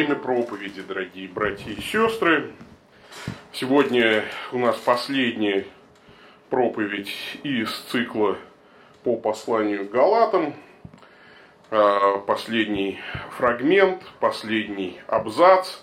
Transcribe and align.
время 0.00 0.14
проповеди, 0.14 0.80
дорогие 0.80 1.28
братья 1.28 1.70
и 1.70 1.78
сестры. 1.78 2.52
Сегодня 3.52 4.24
у 4.50 4.58
нас 4.58 4.78
последняя 4.78 5.66
проповедь 6.48 7.14
из 7.42 7.70
цикла 7.90 8.38
по 9.04 9.16
посланию 9.16 9.86
Галатам. 9.86 10.54
А, 11.70 12.16
последний 12.20 12.98
фрагмент, 13.36 14.02
последний 14.20 14.98
абзац, 15.06 15.80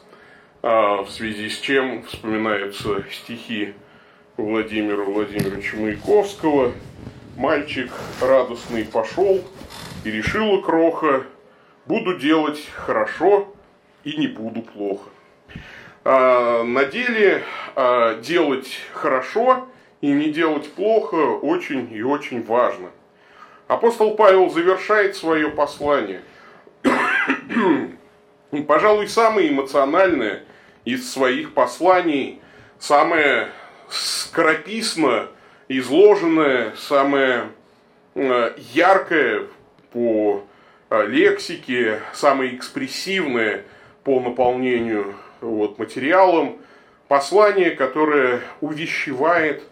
а, 0.63 1.03
в 1.03 1.11
связи 1.11 1.47
с 1.47 1.59
чем 1.59 2.01
вспоминаются 2.01 3.05
стихи 3.11 3.75
Владимира 4.35 5.03
Владимировича 5.03 5.77
Маяковского. 5.77 6.71
Мальчик 7.35 7.91
радостный 8.19 8.83
пошел 8.83 9.43
и 10.03 10.09
решила 10.09 10.59
кроха, 10.59 11.23
буду 11.85 12.17
делать 12.17 12.67
хорошо 12.73 13.53
и 14.03 14.17
не 14.17 14.27
буду 14.27 14.61
плохо. 14.61 15.09
А, 16.03 16.63
на 16.63 16.85
деле 16.85 17.43
делать 18.21 18.79
хорошо 18.93 19.67
и 20.01 20.07
не 20.07 20.29
делать 20.31 20.71
плохо 20.71 21.15
очень 21.15 21.93
и 21.93 22.01
очень 22.01 22.43
важно. 22.43 22.89
Апостол 23.67 24.15
Павел 24.15 24.49
завершает 24.49 25.15
свое 25.15 25.49
послание. 25.49 26.21
Пожалуй, 28.67 29.07
самое 29.07 29.49
эмоциональное 29.49 30.43
из 30.85 31.11
своих 31.11 31.53
посланий, 31.53 32.41
самое 32.79 33.49
скорописно 33.89 35.27
изложенное, 35.67 36.73
самое 36.77 37.49
э, 38.15 38.53
яркое 38.73 39.47
по 39.91 40.45
э, 40.89 41.07
лексике, 41.07 42.01
самое 42.13 42.55
экспрессивное 42.55 43.63
по 44.07 44.21
наполнению 44.21 45.15
вот, 45.41 45.77
материалом, 45.77 46.59
послание, 47.09 47.71
которое 47.71 48.39
увещевает 48.61 49.63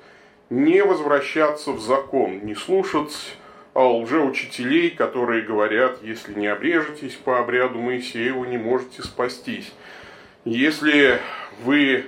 не 0.50 0.83
возвращаться 0.83 1.72
в 1.72 1.80
закон, 1.80 2.42
не 2.44 2.53
слушать 2.53 3.38
лжеучителей, 3.73 4.89
которые 4.89 5.42
говорят, 5.42 6.03
если 6.03 6.33
не 6.33 6.47
обрежетесь 6.47 7.14
по 7.14 7.39
обряду 7.39 7.80
Моисея, 7.80 8.33
вы 8.33 8.47
не 8.47 8.58
можете 8.58 9.03
спастись. 9.03 9.72
Если 10.44 11.17
вы 11.64 12.03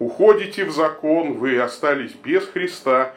уходите 0.00 0.64
в 0.64 0.72
закон, 0.72 1.34
вы 1.34 1.60
остались 1.60 2.14
без 2.14 2.48
Христа, 2.48 3.14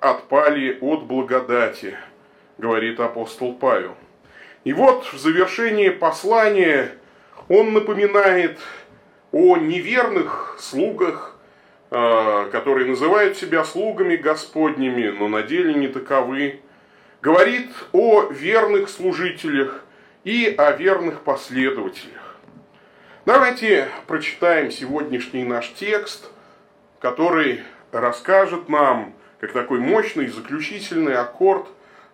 отпали 0.00 0.76
от 0.82 1.04
благодати, 1.04 1.96
говорит 2.58 3.00
апостол 3.00 3.54
Павел. 3.54 3.94
И 4.64 4.74
вот 4.74 5.06
в 5.06 5.18
завершении 5.18 5.88
послания 5.88 6.98
он 7.48 7.72
напоминает 7.72 8.58
о 9.32 9.56
неверных 9.56 10.56
слугах, 10.58 11.36
а, 11.90 12.48
которые 12.50 12.86
называют 12.86 13.36
себя 13.36 13.64
слугами 13.64 14.16
Господними, 14.16 15.08
но 15.08 15.28
на 15.28 15.42
деле 15.42 15.74
не 15.74 15.88
таковы, 15.88 16.60
говорит 17.20 17.70
о 17.92 18.28
верных 18.30 18.88
служителях 18.88 19.84
и 20.24 20.54
о 20.56 20.72
верных 20.72 21.20
последователях. 21.20 22.36
Давайте 23.26 23.88
прочитаем 24.06 24.70
сегодняшний 24.70 25.44
наш 25.44 25.72
текст, 25.72 26.30
который 27.00 27.62
расскажет 27.92 28.68
нам, 28.68 29.14
как 29.40 29.52
такой 29.52 29.78
мощный 29.78 30.28
заключительный 30.28 31.16
аккорд, 31.16 31.66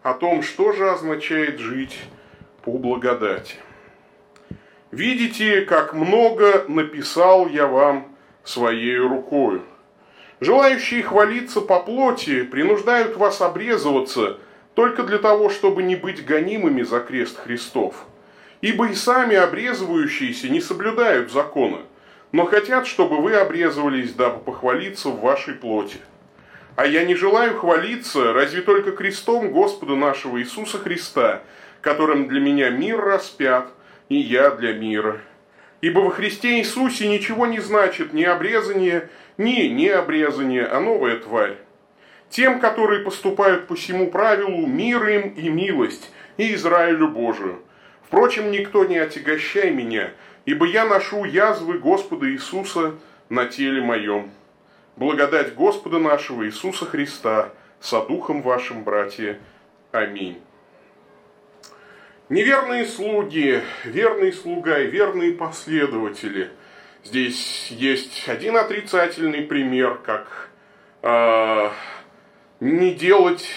о 0.02 0.14
том, 0.14 0.42
что 0.42 0.72
же 0.72 0.88
означает 0.90 1.58
жить 1.58 1.98
по 2.62 2.78
благодати. 2.78 3.56
«Видите, 4.90 5.62
как 5.62 5.94
много 5.94 6.64
написал 6.68 7.48
я 7.48 7.66
вам 7.66 8.16
своей 8.44 8.98
рукою. 8.98 9.62
Желающие 10.40 11.02
хвалиться 11.02 11.60
по 11.60 11.80
плоти 11.80 12.42
принуждают 12.42 13.16
вас 13.16 13.40
обрезываться– 13.40 14.38
только 14.74 15.02
для 15.02 15.18
того, 15.18 15.50
чтобы 15.50 15.82
не 15.82 15.96
быть 15.96 16.24
гонимыми 16.24 16.82
за 16.82 17.00
крест 17.00 17.38
Христов. 17.38 18.06
Ибо 18.60 18.88
и 18.88 18.94
сами 18.94 19.36
обрезывающиеся 19.36 20.48
не 20.48 20.60
соблюдают 20.60 21.32
закона, 21.32 21.80
но 22.32 22.46
хотят, 22.46 22.86
чтобы 22.86 23.20
вы 23.20 23.34
обрезывались, 23.34 24.12
дабы 24.12 24.38
похвалиться 24.38 25.08
в 25.08 25.20
вашей 25.20 25.54
плоти. 25.54 25.98
А 26.76 26.86
я 26.86 27.04
не 27.04 27.14
желаю 27.14 27.58
хвалиться, 27.58 28.32
разве 28.32 28.62
только 28.62 28.92
крестом 28.92 29.50
Господа 29.50 29.96
нашего 29.96 30.40
Иисуса 30.40 30.78
Христа, 30.78 31.42
которым 31.80 32.28
для 32.28 32.40
меня 32.40 32.70
мир 32.70 33.00
распят, 33.00 33.70
и 34.10 34.16
я 34.16 34.50
для 34.50 34.74
мира. 34.74 35.20
Ибо 35.80 36.00
во 36.00 36.10
Христе 36.10 36.58
Иисусе 36.58 37.08
ничего 37.08 37.46
не 37.46 37.60
значит 37.60 38.12
ни 38.12 38.22
обрезание, 38.22 39.08
ни 39.38 39.62
необрезание, 39.68 40.66
а 40.66 40.80
новая 40.80 41.16
тварь. 41.16 41.56
Тем, 42.28 42.60
которые 42.60 43.00
поступают 43.00 43.66
по 43.66 43.74
всему 43.74 44.10
правилу, 44.10 44.66
мир 44.66 45.08
им 45.08 45.30
и 45.30 45.48
милость, 45.48 46.12
и 46.36 46.54
Израилю 46.54 47.08
Божию. 47.08 47.62
Впрочем, 48.02 48.50
никто 48.50 48.84
не 48.84 48.98
отягощай 48.98 49.70
меня, 49.70 50.10
ибо 50.44 50.66
я 50.66 50.84
ношу 50.84 51.24
язвы 51.24 51.78
Господа 51.78 52.30
Иисуса 52.30 52.96
на 53.30 53.46
теле 53.46 53.80
моем. 53.80 54.30
Благодать 54.96 55.54
Господа 55.54 55.98
нашего 55.98 56.46
Иисуса 56.46 56.84
Христа 56.84 57.50
со 57.80 58.04
духом 58.04 58.42
вашим, 58.42 58.84
братья. 58.84 59.38
Аминь. 59.92 60.40
Неверные 62.30 62.86
слуги, 62.86 63.60
верный 63.82 64.32
слуга 64.32 64.78
и 64.78 64.86
верные 64.86 65.32
последователи. 65.32 66.50
Здесь 67.02 67.72
есть 67.72 68.28
один 68.28 68.56
отрицательный 68.56 69.42
пример, 69.42 69.98
как 70.06 70.48
э, 71.02 71.70
не 72.60 72.94
делать, 72.94 73.48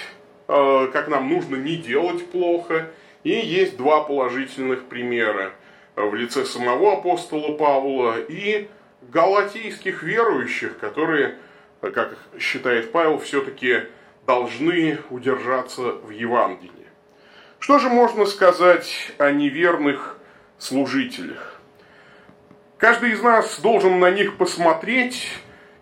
э, 0.47 0.89
как 0.91 1.07
нам 1.07 1.29
нужно 1.29 1.57
не 1.57 1.75
делать 1.75 2.25
плохо. 2.31 2.89
И 3.23 3.29
есть 3.29 3.77
два 3.77 4.05
положительных 4.05 4.85
примера 4.85 5.51
в 5.95 6.15
лице 6.15 6.43
самого 6.43 6.93
апостола 6.93 7.55
Павла 7.55 8.15
и 8.27 8.69
галатийских 9.03 10.01
верующих, 10.01 10.79
которые, 10.79 11.35
как 11.79 12.17
считает 12.39 12.91
Павел, 12.91 13.19
все-таки 13.19 13.81
должны 14.25 14.97
удержаться 15.11 15.91
в 15.91 16.09
Евангелии. 16.09 16.82
Что 17.63 17.79
же 17.79 17.87
можно 17.87 18.25
сказать 18.25 19.13
о 19.19 19.31
неверных 19.31 20.17
служителях? 20.57 21.61
Каждый 22.77 23.11
из 23.11 23.21
нас 23.21 23.61
должен 23.61 24.01
на 24.01 24.11
них 24.11 24.35
посмотреть 24.35 25.29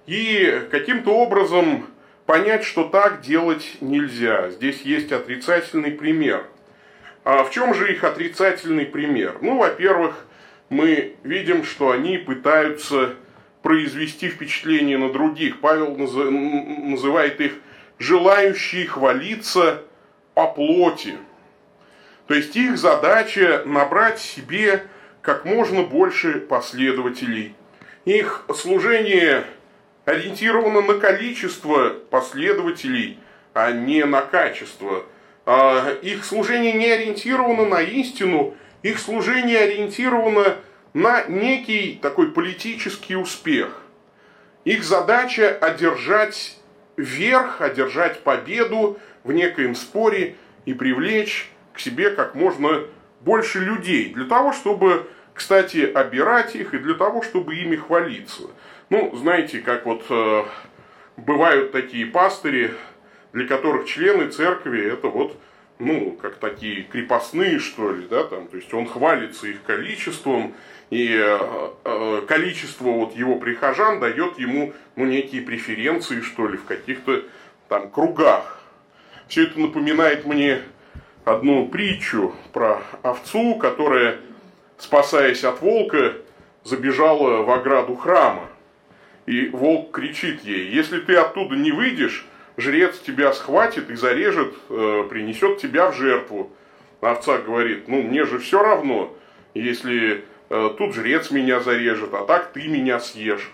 и 0.06 0.62
каким-то 0.70 1.10
образом 1.10 1.88
понять, 2.28 2.66
что 2.66 2.84
так 2.84 3.22
делать 3.22 3.78
нельзя. 3.82 4.52
Здесь 4.52 4.82
есть 4.84 5.12
отрицательный 5.12 5.90
пример. 5.90 6.46
А 7.24 7.44
в 7.44 7.50
чем 7.50 7.74
же 7.74 7.92
их 7.92 8.04
отрицательный 8.04 8.86
пример? 8.86 9.40
Ну, 9.42 9.58
во-первых, 9.58 10.28
мы 10.70 11.16
видим, 11.24 11.64
что 11.64 11.90
они 11.90 12.20
пытаются 12.20 13.16
произвести 13.64 14.30
впечатление 14.30 15.00
на 15.00 15.12
других. 15.12 15.60
Павел 15.62 15.98
называет 15.98 17.42
их 17.42 17.54
желающие 17.98 18.86
хвалиться 18.86 19.82
по 20.36 20.46
плоти. 20.46 21.16
То 22.28 22.34
есть 22.34 22.56
их 22.56 22.78
задача 22.78 23.64
набрать 23.66 24.20
себе 24.20 24.84
как 25.22 25.46
можно 25.46 25.84
больше 25.84 26.40
последователей. 26.40 27.56
Их 28.06 28.46
служение 28.56 29.46
ориентировано 30.06 30.82
на 30.82 30.96
количество 30.96 31.90
последователей, 32.10 33.20
а 33.54 33.72
не 33.72 34.04
на 34.06 34.22
качество. 34.22 35.06
А, 35.46 35.94
их 36.02 36.26
служение 36.26 36.74
не 36.74 36.90
ориентировано 36.90 37.66
на 37.66 37.82
истину, 37.82 38.56
их 38.82 39.00
служение 39.00 39.60
ориентировано 39.60 40.58
на 40.94 41.24
некий 41.26 42.00
такой 42.02 42.32
политический 42.32 43.16
успех. 43.16 43.82
Их 44.66 44.84
задача 44.84 45.50
одержать 45.50 46.58
верх, 46.98 47.62
одержать 47.62 48.22
победу 48.22 49.00
в 49.24 49.32
некоем 49.32 49.76
споре 49.76 50.36
и 50.66 50.74
привлечь 50.74 51.50
к 51.74 51.80
себе 51.80 52.12
как 52.12 52.36
можно 52.36 52.84
больше 53.22 53.60
людей. 53.60 54.14
Для 54.14 54.26
того, 54.26 54.54
чтобы, 54.54 55.08
кстати, 55.34 55.90
обирать 55.92 56.56
их 56.56 56.74
и 56.74 56.78
для 56.78 56.96
того, 56.96 57.22
чтобы 57.22 57.56
ими 57.56 57.76
хвалиться. 57.76 58.44
Ну, 58.90 59.16
знаете, 59.16 59.60
как 59.60 59.86
вот 59.86 60.04
э, 60.10 60.44
бывают 61.18 61.72
такие 61.72 62.06
пастыри, 62.06 62.74
для 63.34 63.48
которых 63.48 63.88
члены 63.88 64.30
церкви 64.30 64.86
это 64.92 65.08
вот, 65.08 65.38
ну, 65.80 66.12
как 66.22 66.36
такие 66.36 66.84
крепостные, 66.84 67.60
что 67.60 67.92
ли, 67.92 68.06
да, 68.10 68.24
там, 68.26 68.48
то 68.48 68.58
есть 68.58 68.74
он 68.74 68.88
хвалится 68.88 69.48
их 69.48 69.64
количеством, 69.64 70.54
и 70.90 71.16
э, 71.18 71.40
э, 71.86 72.22
количество 72.28 72.90
вот 72.90 73.16
его 73.16 73.36
прихожан 73.38 74.00
дает 74.00 74.38
ему, 74.38 74.74
ну, 74.98 75.06
некие 75.06 75.42
преференции, 75.42 76.20
что 76.22 76.48
ли, 76.48 76.58
в 76.58 76.66
каких-то 76.66 77.24
там 77.70 77.90
кругах. 77.90 78.60
Все 79.30 79.44
это 79.44 79.58
напоминает 79.58 80.26
мне 80.26 80.62
одну 81.26 81.68
притчу 81.68 82.34
про 82.54 82.82
овцу, 83.04 83.56
которая, 83.56 84.18
спасаясь 84.78 85.44
от 85.44 85.62
волка, 85.62 86.14
забежала 86.64 87.44
в 87.44 87.52
ограду 87.52 87.96
храма. 87.96 88.48
И 89.26 89.50
волк 89.50 89.92
кричит 89.92 90.44
ей, 90.44 90.70
если 90.70 91.00
ты 91.00 91.16
оттуда 91.16 91.56
не 91.56 91.72
выйдешь, 91.72 92.26
жрец 92.58 93.00
тебя 93.00 93.34
схватит 93.34 93.90
и 93.90 93.96
зарежет, 93.96 94.54
э, 94.70 95.06
принесет 95.10 95.60
тебя 95.60 95.92
в 95.92 95.96
жертву. 95.96 96.52
Овца 97.02 97.38
говорит, 97.38 97.88
ну 97.88 98.02
мне 98.02 98.26
же 98.26 98.40
все 98.40 98.62
равно, 98.62 99.16
если 99.54 100.26
э, 100.50 100.70
тут 100.78 100.94
жрец 100.96 101.32
меня 101.32 101.60
зарежет, 101.60 102.14
а 102.14 102.26
так 102.26 102.52
ты 102.52 102.68
меня 102.68 103.00
съешь. 103.00 103.52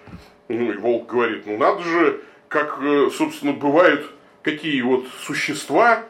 Ну 0.47 0.71
и 0.71 0.77
волк 0.77 1.09
говорит, 1.09 1.45
ну 1.45 1.57
надо 1.57 1.83
же, 1.83 2.21
как, 2.47 2.79
э, 2.81 3.09
собственно, 3.13 3.53
бывают 3.53 4.09
какие 4.41 4.81
вот 4.81 5.07
существа 5.19 6.05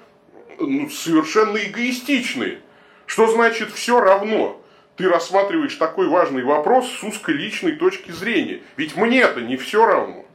ну, 0.59 0.89
совершенно 0.89 1.57
эгоистичные. 1.57 2.59
Что 3.06 3.27
значит 3.27 3.71
все 3.71 4.00
равно? 4.00 4.62
Ты 4.98 5.07
рассматриваешь 5.07 5.75
такой 5.75 6.07
важный 6.07 6.44
вопрос 6.44 6.92
с 6.92 7.04
узкой 7.04 7.36
личной 7.36 7.74
точки 7.74 8.12
зрения. 8.12 8.62
Ведь 8.77 8.95
мне-то 8.95 9.42
не 9.42 9.56
все 9.56 9.86
равно. 9.86 10.25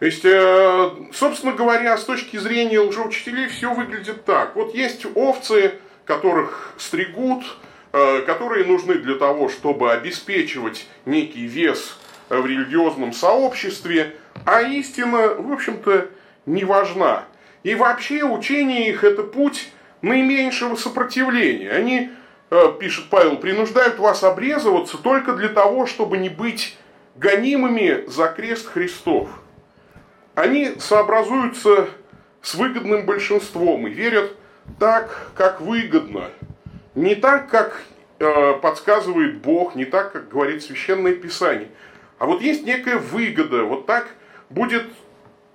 То 0.00 0.06
есть, 0.06 0.24
э, 0.24 0.90
собственно 1.12 1.52
говоря, 1.52 1.96
с 1.96 2.04
точки 2.04 2.36
зрения 2.36 2.80
лжеучителей 2.80 3.48
все 3.48 3.72
выглядит 3.72 4.24
так. 4.24 4.56
Вот 4.56 4.74
есть 4.74 5.06
овцы, 5.14 5.78
которых 6.04 6.74
стригут, 6.76 7.44
э, 7.92 8.22
которые 8.22 8.66
нужны 8.66 8.96
для 8.96 9.14
того, 9.14 9.48
чтобы 9.48 9.92
обеспечивать 9.92 10.86
некий 11.06 11.46
вес 11.46 11.96
в 12.28 12.44
религиозном 12.44 13.12
сообществе, 13.12 14.16
а 14.44 14.62
истина, 14.62 15.34
в 15.38 15.52
общем-то, 15.52 16.08
не 16.46 16.64
важна. 16.64 17.24
И 17.64 17.74
вообще 17.74 18.22
учение 18.22 18.90
их– 18.90 19.02
это 19.04 19.22
путь 19.22 19.72
наименьшего 20.02 20.76
сопротивления. 20.76 21.70
Они, 21.70 22.10
э, 22.50 22.72
пишет 22.78 23.06
Павел, 23.10 23.38
принуждают 23.38 23.98
вас 23.98 24.22
обрезываться 24.22 24.98
только 24.98 25.32
для 25.32 25.48
того, 25.48 25.86
чтобы 25.86 26.18
не 26.18 26.28
быть 26.28 26.76
гонимыми 27.16 28.04
за 28.06 28.28
крест 28.28 28.68
Христов. 28.68 29.28
Они 30.34 30.74
сообразуются 30.78 31.88
с 32.42 32.54
выгодным 32.54 33.06
большинством 33.06 33.86
и 33.86 33.90
верят 33.90 34.32
так, 34.78 35.30
как 35.34 35.62
выгодно. 35.62 36.28
Не 36.94 37.14
так, 37.14 37.48
как 37.48 37.80
э, 38.18 38.52
подсказывает 38.60 39.38
Бог, 39.38 39.74
не 39.74 39.86
так, 39.86 40.12
как 40.12 40.28
говорит 40.28 40.62
Священное 40.62 41.14
Писание. 41.14 41.68
А 42.18 42.26
вот 42.26 42.42
есть 42.42 42.66
некая 42.66 42.98
выгода, 42.98 43.64
вот 43.64 43.86
так 43.86 44.08
будет 44.50 44.84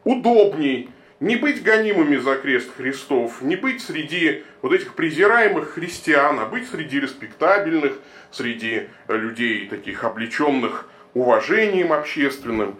удобней, 0.03 0.89
не 1.19 1.35
быть 1.35 1.63
гонимыми 1.63 2.17
за 2.17 2.35
крест 2.35 2.69
Христов, 2.75 3.41
не 3.41 3.55
быть 3.55 3.81
среди 3.81 4.43
вот 4.61 4.73
этих 4.73 4.93
презираемых 4.93 5.71
христиан, 5.71 6.39
а 6.39 6.45
быть 6.45 6.69
среди 6.69 6.99
респектабельных, 6.99 7.99
среди 8.31 8.87
людей 9.07 9.67
таких 9.67 10.03
облеченных 10.03 10.89
уважением 11.13 11.91
общественным. 11.91 12.77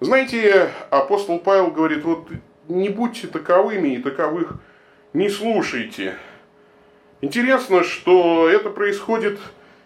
Знаете, 0.00 0.70
апостол 0.90 1.38
Павел 1.38 1.70
говорит, 1.70 2.04
вот 2.04 2.28
не 2.68 2.88
будьте 2.88 3.26
таковыми 3.26 3.94
и 3.94 4.02
таковых 4.02 4.54
не 5.12 5.28
слушайте. 5.28 6.16
Интересно, 7.20 7.84
что 7.84 8.48
это 8.48 8.70
происходит 8.70 9.38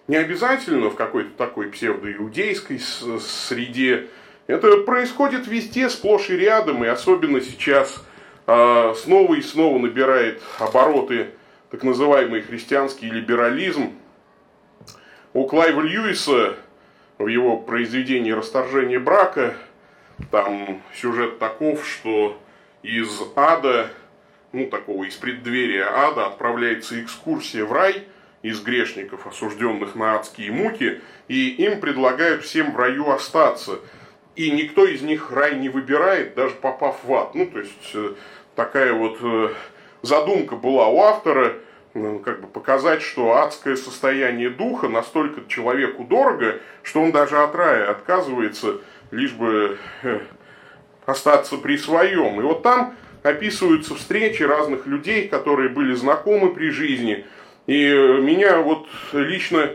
не 0.08 0.16
обязательно 0.16 0.88
в 0.88 0.94
какой-то 0.94 1.30
такой 1.36 1.68
псевдоиудейской 1.68 2.78
среде, 2.78 4.06
это 4.46 4.78
происходит 4.78 5.46
везде, 5.46 5.90
сплошь 5.90 6.30
и 6.30 6.36
рядом, 6.36 6.84
и 6.84 6.86
особенно 6.86 7.40
сейчас 7.40 8.02
э, 8.46 8.94
снова 8.96 9.34
и 9.34 9.42
снова 9.42 9.78
набирает 9.78 10.40
обороты 10.58 11.30
так 11.70 11.82
называемый 11.82 12.42
христианский 12.42 13.10
либерализм. 13.10 13.92
У 15.32 15.46
Клайва 15.46 15.80
Льюиса 15.80 16.54
в 17.18 17.26
его 17.26 17.56
произведении 17.56 18.30
«Расторжение 18.30 19.00
брака» 19.00 19.54
там 20.30 20.80
сюжет 20.94 21.38
таков, 21.38 21.86
что 21.86 22.40
из 22.82 23.20
ада, 23.34 23.90
ну 24.52 24.68
такого 24.68 25.04
из 25.04 25.16
преддверия 25.16 25.86
ада 25.92 26.26
отправляется 26.26 27.02
экскурсия 27.02 27.64
в 27.64 27.72
рай 27.72 28.04
из 28.42 28.60
грешников, 28.60 29.26
осужденных 29.26 29.96
на 29.96 30.14
адские 30.14 30.52
муки, 30.52 31.00
и 31.26 31.48
им 31.48 31.80
предлагают 31.80 32.44
всем 32.44 32.72
в 32.72 32.76
раю 32.76 33.10
остаться– 33.10 33.80
и 34.36 34.50
никто 34.50 34.86
из 34.86 35.02
них 35.02 35.32
рай 35.32 35.56
не 35.56 35.68
выбирает, 35.68 36.34
даже 36.34 36.54
попав 36.54 37.02
в 37.02 37.12
ад. 37.12 37.34
Ну, 37.34 37.46
то 37.46 37.58
есть, 37.58 37.90
э, 37.94 38.12
такая 38.54 38.92
вот 38.92 39.18
э, 39.22 39.48
задумка 40.02 40.56
была 40.56 40.88
у 40.88 41.00
автора, 41.00 41.54
ну, 41.94 42.18
как 42.18 42.42
бы 42.42 42.46
показать, 42.46 43.00
что 43.00 43.38
адское 43.38 43.76
состояние 43.76 44.50
духа 44.50 44.88
настолько 44.88 45.40
человеку 45.48 46.04
дорого, 46.04 46.60
что 46.82 47.00
он 47.00 47.12
даже 47.12 47.38
от 47.38 47.54
рая 47.54 47.90
отказывается, 47.90 48.80
лишь 49.10 49.32
бы 49.32 49.78
э, 50.02 50.20
остаться 51.06 51.56
при 51.56 51.78
своем. 51.78 52.38
И 52.38 52.42
вот 52.42 52.62
там 52.62 52.94
описываются 53.22 53.94
встречи 53.94 54.42
разных 54.42 54.86
людей, 54.86 55.28
которые 55.28 55.70
были 55.70 55.94
знакомы 55.94 56.52
при 56.52 56.68
жизни. 56.68 57.24
И 57.66 57.88
меня 58.20 58.58
вот 58.58 58.86
лично 59.12 59.70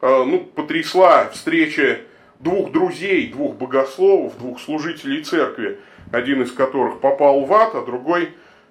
ну, 0.00 0.40
потрясла 0.40 1.28
встреча 1.32 2.00
двух 2.40 2.72
друзей, 2.72 3.28
двух 3.28 3.56
богословов, 3.56 4.38
двух 4.38 4.60
служителей 4.60 5.22
церкви, 5.22 5.80
один 6.12 6.42
из 6.42 6.52
которых 6.52 7.00
попал 7.00 7.44
в 7.44 7.52
ад, 7.52 7.74
а 7.74 7.84
другой 7.84 8.30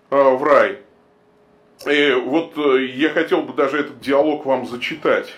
э, 0.09 0.15
в 0.15 0.43
рай. 0.43 0.79
И 1.85 2.13
вот 2.13 2.57
э, 2.57 2.85
я 2.85 3.09
хотел 3.09 3.43
бы 3.43 3.53
даже 3.53 3.79
этот 3.79 3.99
диалог 3.99 4.45
вам 4.45 4.65
зачитать. 4.65 5.33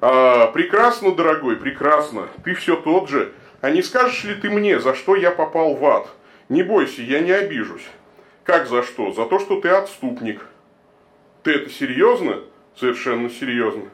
А, 0.00 0.48
прекрасно, 0.48 1.14
дорогой, 1.14 1.56
прекрасно. 1.56 2.28
Ты 2.44 2.54
все 2.54 2.76
тот 2.76 3.08
же. 3.08 3.32
А 3.60 3.70
не 3.70 3.82
скажешь 3.82 4.24
ли 4.24 4.34
ты 4.34 4.50
мне, 4.50 4.78
за 4.78 4.94
что 4.94 5.16
я 5.16 5.30
попал 5.30 5.74
в 5.74 5.84
ад? 5.86 6.08
Не 6.48 6.62
бойся, 6.62 7.02
я 7.02 7.20
не 7.20 7.32
обижусь. 7.32 7.86
Как 8.44 8.66
за 8.66 8.82
что? 8.82 9.12
За 9.12 9.24
то, 9.24 9.38
что 9.38 9.60
ты 9.60 9.68
отступник. 9.68 10.46
Ты 11.42 11.52
это 11.52 11.70
серьезно? 11.70 12.40
Совершенно 12.76 13.30
серьезно. 13.30 13.84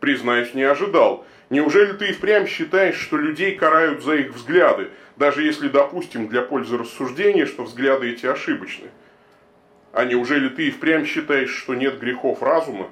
Признаюсь, 0.00 0.52
не 0.52 0.62
ожидал. 0.62 1.24
Неужели 1.48 1.92
ты 1.92 2.08
и 2.08 2.12
впрямь 2.12 2.46
считаешь, 2.46 2.96
что 2.96 3.16
людей 3.16 3.54
карают 3.54 4.02
за 4.02 4.16
их 4.16 4.34
взгляды, 4.34 4.90
даже 5.16 5.42
если, 5.42 5.68
допустим, 5.68 6.28
для 6.28 6.42
пользы 6.42 6.76
рассуждения, 6.76 7.46
что 7.46 7.64
взгляды 7.64 8.10
эти 8.10 8.26
ошибочны? 8.26 8.88
А 9.92 10.04
неужели 10.04 10.48
ты 10.48 10.68
и 10.68 10.70
впрямь 10.70 11.06
считаешь, 11.06 11.54
что 11.54 11.74
нет 11.74 11.98
грехов 12.00 12.42
разума? 12.42 12.90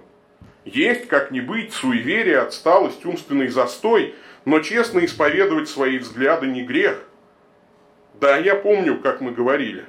Есть, 0.64 1.08
как 1.08 1.32
не 1.32 1.40
быть, 1.40 1.72
суеверие, 1.72 2.38
отсталость, 2.38 3.04
умственный 3.04 3.48
застой, 3.48 4.14
но 4.44 4.60
честно 4.60 5.04
исповедовать 5.04 5.68
свои 5.68 5.98
взгляды 5.98 6.46
не 6.46 6.62
грех. 6.62 7.02
Да, 8.14 8.38
я 8.38 8.54
помню, 8.54 8.98
как 9.00 9.20
мы 9.20 9.32
говорили. 9.32 9.84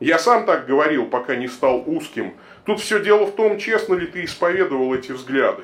Я 0.00 0.18
сам 0.18 0.44
так 0.44 0.66
говорил, 0.66 1.06
пока 1.06 1.36
не 1.36 1.46
стал 1.46 1.84
узким. 1.86 2.34
Тут 2.66 2.80
все 2.80 3.00
дело 3.00 3.26
в 3.26 3.36
том, 3.36 3.58
честно 3.58 3.94
ли 3.94 4.06
ты 4.06 4.24
исповедовал 4.24 4.92
эти 4.92 5.12
взгляды. 5.12 5.62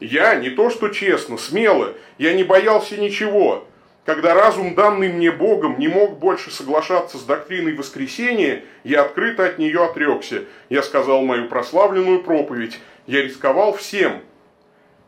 Я 0.00 0.34
не 0.34 0.50
то 0.50 0.70
что 0.70 0.88
честно, 0.88 1.38
смело, 1.38 1.94
я 2.18 2.34
не 2.34 2.44
боялся 2.44 2.96
ничего. 2.96 3.66
Когда 4.04 4.34
разум, 4.34 4.74
данный 4.74 5.08
мне 5.12 5.32
Богом, 5.32 5.78
не 5.78 5.88
мог 5.88 6.18
больше 6.18 6.50
соглашаться 6.52 7.18
с 7.18 7.22
доктриной 7.22 7.74
воскресения, 7.74 8.62
я 8.84 9.02
открыто 9.02 9.44
от 9.44 9.58
нее 9.58 9.84
отрекся. 9.84 10.44
Я 10.68 10.82
сказал 10.82 11.22
мою 11.22 11.48
прославленную 11.48 12.22
проповедь. 12.22 12.78
Я 13.06 13.22
рисковал 13.22 13.72
всем. 13.72 14.20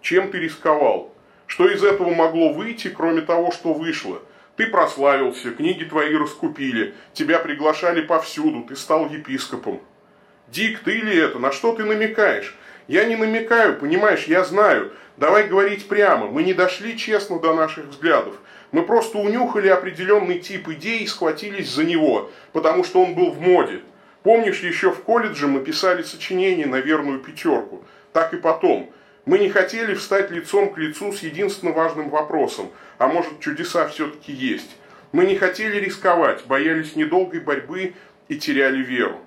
Чем 0.01 0.31
ты 0.31 0.39
рисковал? 0.39 1.15
Что 1.47 1.69
из 1.69 1.85
этого 1.85 2.13
могло 2.13 2.53
выйти, 2.53 2.89
кроме 2.89 3.21
того, 3.21 3.53
что 3.53 3.73
вышло? 3.73 4.21
Ты 4.57 4.67
прославился, 4.67 5.53
книги 5.53 5.85
твои 5.85 6.17
раскупили, 6.17 6.95
тебя 7.13 7.39
приглашали 7.39 8.01
повсюду, 8.01 8.63
ты 8.63 8.75
стал 8.75 9.09
епископом. 9.09 9.81
Дик, 10.49 10.81
ты 10.81 10.95
ли 10.95 11.17
это? 11.17 11.39
На 11.39 11.53
что 11.53 11.75
ты 11.75 11.85
намекаешь? 11.85 12.57
Я 12.89 13.05
не 13.05 13.17
намекаю, 13.17 13.77
понимаешь, 13.77 14.25
я 14.25 14.45
знаю. 14.45 14.93
Давай 15.19 15.47
говорить 15.47 15.89
прямо. 15.89 16.27
Мы 16.27 16.43
не 16.43 16.55
дошли 16.55 16.97
честно 16.97 17.39
до 17.39 17.55
наших 17.55 17.87
взглядов. 17.87 18.35
Мы 18.73 18.83
просто 18.83 19.19
унюхали 19.19 19.69
определенный 19.69 20.39
тип 20.39 20.69
идей 20.69 21.01
и 21.01 21.07
схватились 21.07 21.71
за 21.71 21.85
него, 21.85 22.31
потому 22.53 22.85
что 22.85 23.03
он 23.03 23.15
был 23.15 23.31
в 23.31 23.41
моде. 23.41 23.83
Помнишь, 24.23 24.61
еще 24.61 24.91
в 24.91 25.03
колледже 25.03 25.49
мы 25.49 25.61
писали 25.61 26.03
сочинение 26.03 26.67
на 26.67 26.77
верную 26.77 27.19
пятерку. 27.19 27.85
Так 28.15 28.33
и 28.33 28.39
потом. 28.39 28.91
Мы 29.27 29.39
не 29.39 29.51
хотели 29.51 29.93
встать 29.93 30.31
лицом 30.31 30.73
к 30.73 30.79
лицу 30.79 31.13
с 31.13 31.23
единственно 31.23 31.73
важным 31.73 32.09
вопросом, 32.09 32.71
а 32.97 33.09
может 33.09 33.41
чудеса 33.41 33.87
все-таки 33.89 34.33
есть. 34.33 34.71
Мы 35.13 35.27
не 35.27 35.37
хотели 35.37 35.77
рисковать, 35.79 36.47
боялись 36.47 36.97
недолгой 36.97 37.41
борьбы 37.41 37.93
и 38.29 38.39
теряли 38.39 38.83
веру. 38.83 39.21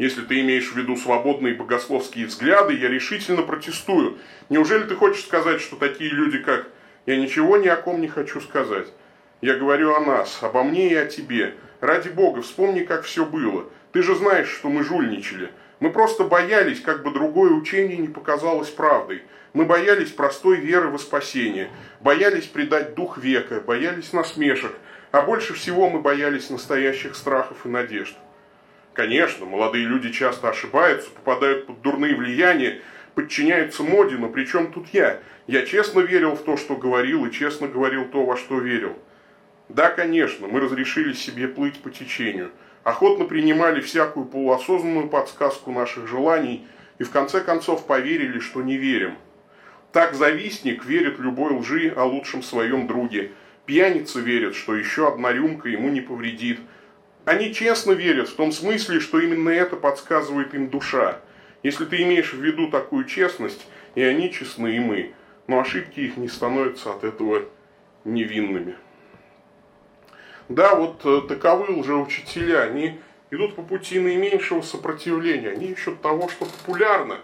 Если 0.00 0.22
ты 0.22 0.40
имеешь 0.40 0.72
в 0.72 0.76
виду 0.76 0.96
свободные 0.96 1.52
богословские 1.52 2.24
взгляды, 2.24 2.74
я 2.74 2.88
решительно 2.88 3.42
протестую. 3.42 4.16
Неужели 4.48 4.84
ты 4.84 4.96
хочешь 4.96 5.26
сказать, 5.26 5.60
что 5.60 5.76
такие 5.76 6.10
люди, 6.10 6.38
как... 6.38 6.68
Я 7.04 7.18
ничего 7.18 7.58
ни 7.58 7.68
о 7.68 7.76
ком 7.76 8.00
не 8.00 8.08
хочу 8.08 8.40
сказать. 8.40 8.86
Я 9.42 9.58
говорю 9.58 9.94
о 9.94 10.00
нас, 10.00 10.38
обо 10.40 10.62
мне 10.62 10.88
и 10.88 10.94
о 10.94 11.04
тебе. 11.04 11.54
Ради 11.82 12.08
Бога, 12.08 12.40
вспомни, 12.40 12.80
как 12.80 13.02
все 13.02 13.26
было. 13.26 13.66
Ты 13.92 14.02
же 14.02 14.14
знаешь, 14.14 14.48
что 14.48 14.70
мы 14.70 14.84
жульничали. 14.84 15.50
Мы 15.80 15.90
просто 15.90 16.24
боялись, 16.24 16.80
как 16.80 17.02
бы 17.02 17.10
другое 17.10 17.50
учение 17.50 17.98
не 17.98 18.08
показалось 18.08 18.70
правдой. 18.70 19.22
Мы 19.52 19.66
боялись 19.66 20.12
простой 20.12 20.60
веры 20.60 20.88
во 20.88 20.98
спасение, 20.98 21.68
боялись 22.00 22.46
предать 22.46 22.94
дух 22.94 23.18
века, 23.18 23.60
боялись 23.60 24.14
насмешек, 24.14 24.72
а 25.10 25.20
больше 25.20 25.52
всего 25.52 25.90
мы 25.90 26.00
боялись 26.00 26.48
настоящих 26.48 27.14
страхов 27.14 27.66
и 27.66 27.68
надежд. 27.68 28.16
Конечно, 28.94 29.46
молодые 29.46 29.86
люди 29.86 30.10
часто 30.10 30.50
ошибаются, 30.50 31.10
попадают 31.10 31.66
под 31.66 31.80
дурные 31.80 32.14
влияния, 32.16 32.80
подчиняются 33.14 33.82
моде, 33.82 34.16
но 34.16 34.28
при 34.28 34.44
чем 34.44 34.72
тут 34.72 34.88
я? 34.92 35.20
Я 35.46 35.64
честно 35.64 36.00
верил 36.00 36.34
в 36.34 36.42
то, 36.42 36.56
что 36.56 36.74
говорил, 36.74 37.24
и 37.24 37.32
честно 37.32 37.68
говорил 37.68 38.06
то, 38.06 38.24
во 38.24 38.36
что 38.36 38.58
верил. 38.58 38.98
Да, 39.68 39.90
конечно, 39.90 40.48
мы 40.48 40.60
разрешили 40.60 41.12
себе 41.12 41.46
плыть 41.46 41.80
по 41.80 41.90
течению, 41.90 42.50
охотно 42.82 43.26
принимали 43.26 43.80
всякую 43.80 44.26
полуосознанную 44.26 45.08
подсказку 45.08 45.70
наших 45.70 46.08
желаний 46.08 46.66
и 46.98 47.04
в 47.04 47.10
конце 47.10 47.40
концов 47.40 47.86
поверили, 47.86 48.40
что 48.40 48.62
не 48.62 48.76
верим. 48.76 49.16
Так 49.92 50.14
завистник 50.14 50.84
верит 50.84 51.20
любой 51.20 51.52
лжи 51.52 51.92
о 51.96 52.04
лучшем 52.04 52.42
своем 52.42 52.88
друге. 52.88 53.30
Пьяница 53.66 54.18
верит, 54.18 54.56
что 54.56 54.74
еще 54.74 55.06
одна 55.06 55.32
рюмка 55.32 55.68
ему 55.68 55.90
не 55.90 56.00
повредит– 56.00 56.58
они 57.30 57.54
честно 57.54 57.92
верят 57.92 58.28
в 58.28 58.34
том 58.34 58.50
смысле, 58.50 58.98
что 58.98 59.20
именно 59.20 59.50
это 59.50 59.76
подсказывает 59.76 60.52
им 60.52 60.68
душа. 60.68 61.20
Если 61.62 61.84
ты 61.84 62.02
имеешь 62.02 62.32
в 62.32 62.42
виду 62.42 62.68
такую 62.68 63.04
честность, 63.04 63.68
и 63.94 64.02
они 64.02 64.32
честны, 64.32 64.74
и 64.74 64.80
мы, 64.80 65.12
но 65.46 65.60
ошибки 65.60 66.00
их 66.00 66.16
не 66.16 66.26
становятся 66.26 66.90
от 66.90 67.04
этого 67.04 67.44
невинными. 68.04 68.74
Да, 70.48 70.74
вот 70.74 71.02
э, 71.04 71.20
таковы 71.28 71.72
уже 71.72 71.94
учителя, 71.94 72.62
они 72.62 72.98
идут 73.30 73.54
по 73.54 73.62
пути 73.62 74.00
наименьшего 74.00 74.62
сопротивления, 74.62 75.50
они 75.50 75.66
ищут 75.66 76.02
того, 76.02 76.28
что 76.28 76.46
популярно, 76.46 77.18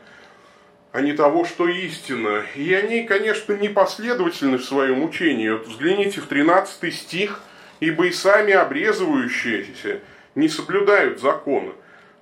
а 0.93 1.01
не 1.01 1.15
того, 1.15 1.45
что 1.45 1.67
истинно. 1.67 2.45
И 2.55 2.73
они, 2.73 3.03
конечно, 3.03 3.55
непоследовательны 3.55 4.59
в 4.59 4.65
своем 4.65 5.03
учении. 5.03 5.49
Вот 5.49 5.67
взгляните 5.67 6.21
в 6.21 6.27
13 6.29 6.95
стих– 6.95 7.41
ибо 7.81 8.07
и 8.07 8.13
сами 8.13 8.53
обрезывающиеся 8.53 10.01
не 10.35 10.49
соблюдают 10.49 11.21
закона. 11.21 11.73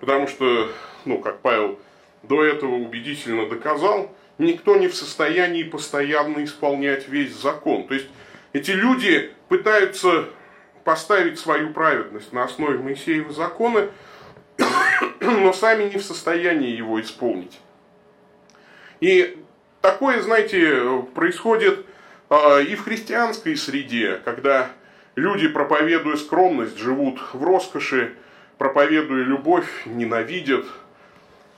Потому 0.00 0.28
что, 0.28 0.70
ну, 1.04 1.18
как 1.18 1.40
Павел 1.40 1.78
до 2.23 2.44
этого 2.44 2.75
убедительно 2.75 3.49
доказал, 3.49 4.14
никто 4.38 4.76
не 4.76 4.88
в 4.88 4.94
состоянии 4.94 5.62
постоянно 5.62 6.44
исполнять 6.44 7.08
весь 7.08 7.34
закон. 7.34 7.87
То 7.87 7.94
есть 7.94 8.08
эти 8.52 8.70
люди 8.70 9.32
пытаются 9.49 10.26
поставить 10.84 11.38
свою 11.38 11.73
праведность 11.73 12.32
на 12.32 12.44
основе 12.44 12.78
Моисеева 12.78 13.32
закона, 13.32 13.88
но 15.20 15.52
сами 15.52 15.84
не 15.84 15.99
в 15.99 16.04
состоянии 16.04 16.76
его 16.76 17.00
исполнить. 17.00 17.58
И 19.00 19.38
такое, 19.80 20.20
знаете, 20.23 21.04
происходит 21.14 21.87
а, 22.28 22.58
и 22.58 22.75
в 22.75 22.84
христианской 22.84 23.56
среде, 23.56 24.20
когда 24.25 24.70
Люди, 25.16 25.47
проповедуя 25.47 26.16
скромность, 26.16 26.76
живут 26.76 27.21
в 27.33 27.44
роскоши, 27.44 28.14
проповедуя 28.59 29.23
любовь, 29.23 29.87
ненавидят. 29.87 30.66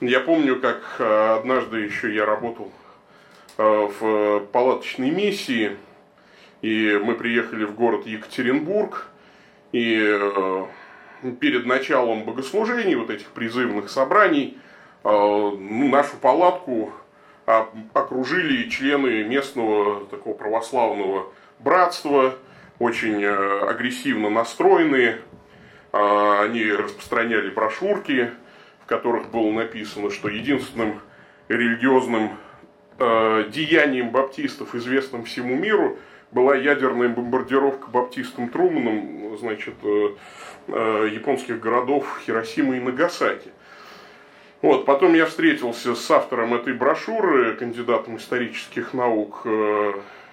Я 0.02 0.20
помню, 0.20 0.60
как 0.60 0.82
э, 0.98 1.36
однажды 1.38 1.78
еще 1.78 2.14
я 2.14 2.26
работал 2.26 2.70
э, 3.56 3.88
в 3.98 4.40
палаточной 4.52 5.10
миссии, 5.10 5.78
и 6.60 7.00
мы 7.02 7.14
приехали 7.14 7.64
в 7.64 7.74
город 7.74 8.06
Екатеринбург, 8.06 9.06
и 9.72 10.00
э, 10.02 10.64
перед 11.40 11.64
началом 11.64 12.24
богослужений, 12.24 12.94
вот 12.94 13.08
этих 13.08 13.28
призывных 13.28 13.88
собраний, 13.88 14.58
ну, 15.02 15.88
нашу 15.88 16.16
палатку 16.16 16.92
окружили 17.92 18.68
члены 18.68 19.22
местного 19.22 20.04
такого 20.06 20.34
православного 20.34 21.32
братства, 21.60 22.34
очень 22.78 23.22
э, 23.22 23.68
агрессивно 23.68 24.30
настроенные. 24.30 25.20
А, 25.92 26.42
они 26.42 26.70
распространяли 26.70 27.50
брошюрки, 27.50 28.30
в 28.84 28.86
которых 28.86 29.30
было 29.30 29.50
написано, 29.50 30.10
что 30.10 30.28
единственным 30.28 31.00
религиозным 31.48 32.32
э, 32.98 33.44
деянием 33.48 34.10
баптистов, 34.10 34.74
известным 34.74 35.24
всему 35.24 35.56
миру, 35.56 35.98
была 36.32 36.54
ядерная 36.56 37.08
бомбардировка 37.08 37.88
баптистом 37.88 38.48
Труманом 38.48 39.38
значит, 39.38 39.74
э, 39.82 41.08
японских 41.12 41.60
городов 41.60 42.20
Хиросимы 42.26 42.76
и 42.76 42.80
Нагасаки. 42.80 43.50
Вот, 44.60 44.84
потом 44.84 45.14
я 45.14 45.26
встретился 45.26 45.94
с 45.94 46.10
автором 46.10 46.52
этой 46.54 46.74
брошюры, 46.74 47.54
кандидатом 47.54 48.16
исторических 48.16 48.94
наук 48.94 49.42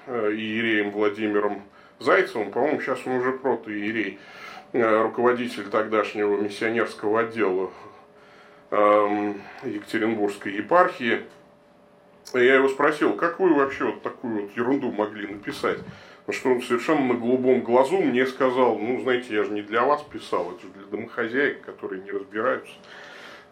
Иереем 0.08 0.92
Владимиром 0.92 1.62
Зайцевым, 2.00 2.52
по-моему, 2.52 2.82
сейчас 2.82 3.00
он 3.06 3.14
уже 3.14 3.34
протоиерей, 3.34 4.20
э, 4.74 5.02
руководитель 5.02 5.70
тогдашнего 5.70 6.38
миссионерского 6.38 7.22
отдела 7.22 7.72
эм, 8.72 9.42
Екатеринбургской 9.64 10.54
епархии. 10.54 11.22
Я 12.34 12.56
его 12.56 12.68
спросил, 12.70 13.14
как 13.14 13.40
вы 13.40 13.54
вообще 13.54 13.86
вот 13.86 14.02
такую 14.02 14.44
вот 14.44 14.58
ерунду 14.58 14.92
могли 14.92 15.28
написать? 15.28 15.80
Потому 16.26 16.40
что 16.40 16.50
он 16.52 16.62
совершенно 16.62 17.06
на 17.06 17.14
голубом 17.16 17.62
глазу 17.62 17.98
мне 17.98 18.26
сказал, 18.26 18.78
ну, 18.80 19.02
знаете, 19.02 19.36
я 19.36 19.44
же 19.44 19.52
не 19.52 19.62
для 19.62 19.84
вас 19.84 20.02
писал, 20.04 20.52
это 20.52 20.62
же 20.62 20.74
для 20.74 20.86
домохозяек, 20.86 21.62
которые 21.62 22.02
не 22.02 22.12
разбираются. 22.12 22.74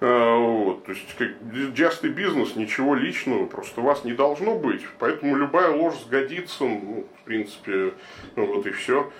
А, 0.04 0.36
вот, 0.36 0.86
то 0.86 0.94
есть, 0.94 1.16
как 1.16 1.30
частый 1.76 2.10
бизнес, 2.10 2.56
ничего 2.56 2.96
личного, 2.96 3.46
просто 3.46 3.82
вас 3.82 4.04
не 4.04 4.14
должно 4.14 4.56
быть. 4.56 4.82
Поэтому 4.98 5.36
любая 5.36 5.70
ложь 5.70 6.00
сгодится, 6.08 6.64
ну, 6.64 7.06
в 7.22 7.24
принципе, 7.24 7.94
ну, 8.36 8.48
вот 8.48 8.66
и 8.66 8.72
все. 8.72 9.12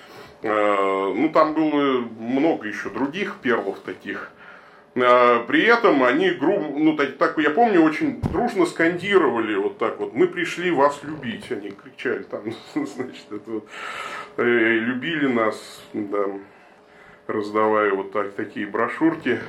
А, 0.44 1.14
ну, 1.14 1.30
там 1.30 1.54
было 1.54 2.00
много 2.20 2.68
еще 2.68 2.90
других 2.90 3.36
перлов 3.44 3.80
таких. 3.82 4.32
А, 4.96 5.44
при 5.44 5.62
этом 5.66 6.04
они, 6.04 6.32
ну, 6.32 6.98
так, 6.98 7.16
так 7.18 7.38
я 7.38 7.52
помню, 7.52 7.84
очень 7.84 8.20
дружно 8.20 8.66
скандировали 8.66 9.54
вот 9.56 9.78
так 9.78 10.00
вот, 10.00 10.16
мы 10.16 10.28
пришли 10.28 10.72
вас 10.72 11.00
любить, 11.04 11.52
они 11.52 11.70
кричали 11.70 12.24
там, 12.24 12.42
значит, 12.74 13.32
это 13.32 13.52
вот, 13.52 13.70
э, 14.38 14.44
любили 14.44 15.28
нас, 15.28 15.86
да, 15.94 16.26
раздавая 17.28 17.94
вот 17.94 18.12
так 18.12 18.34
такие 18.34 18.66
брошюрки. 18.66 19.40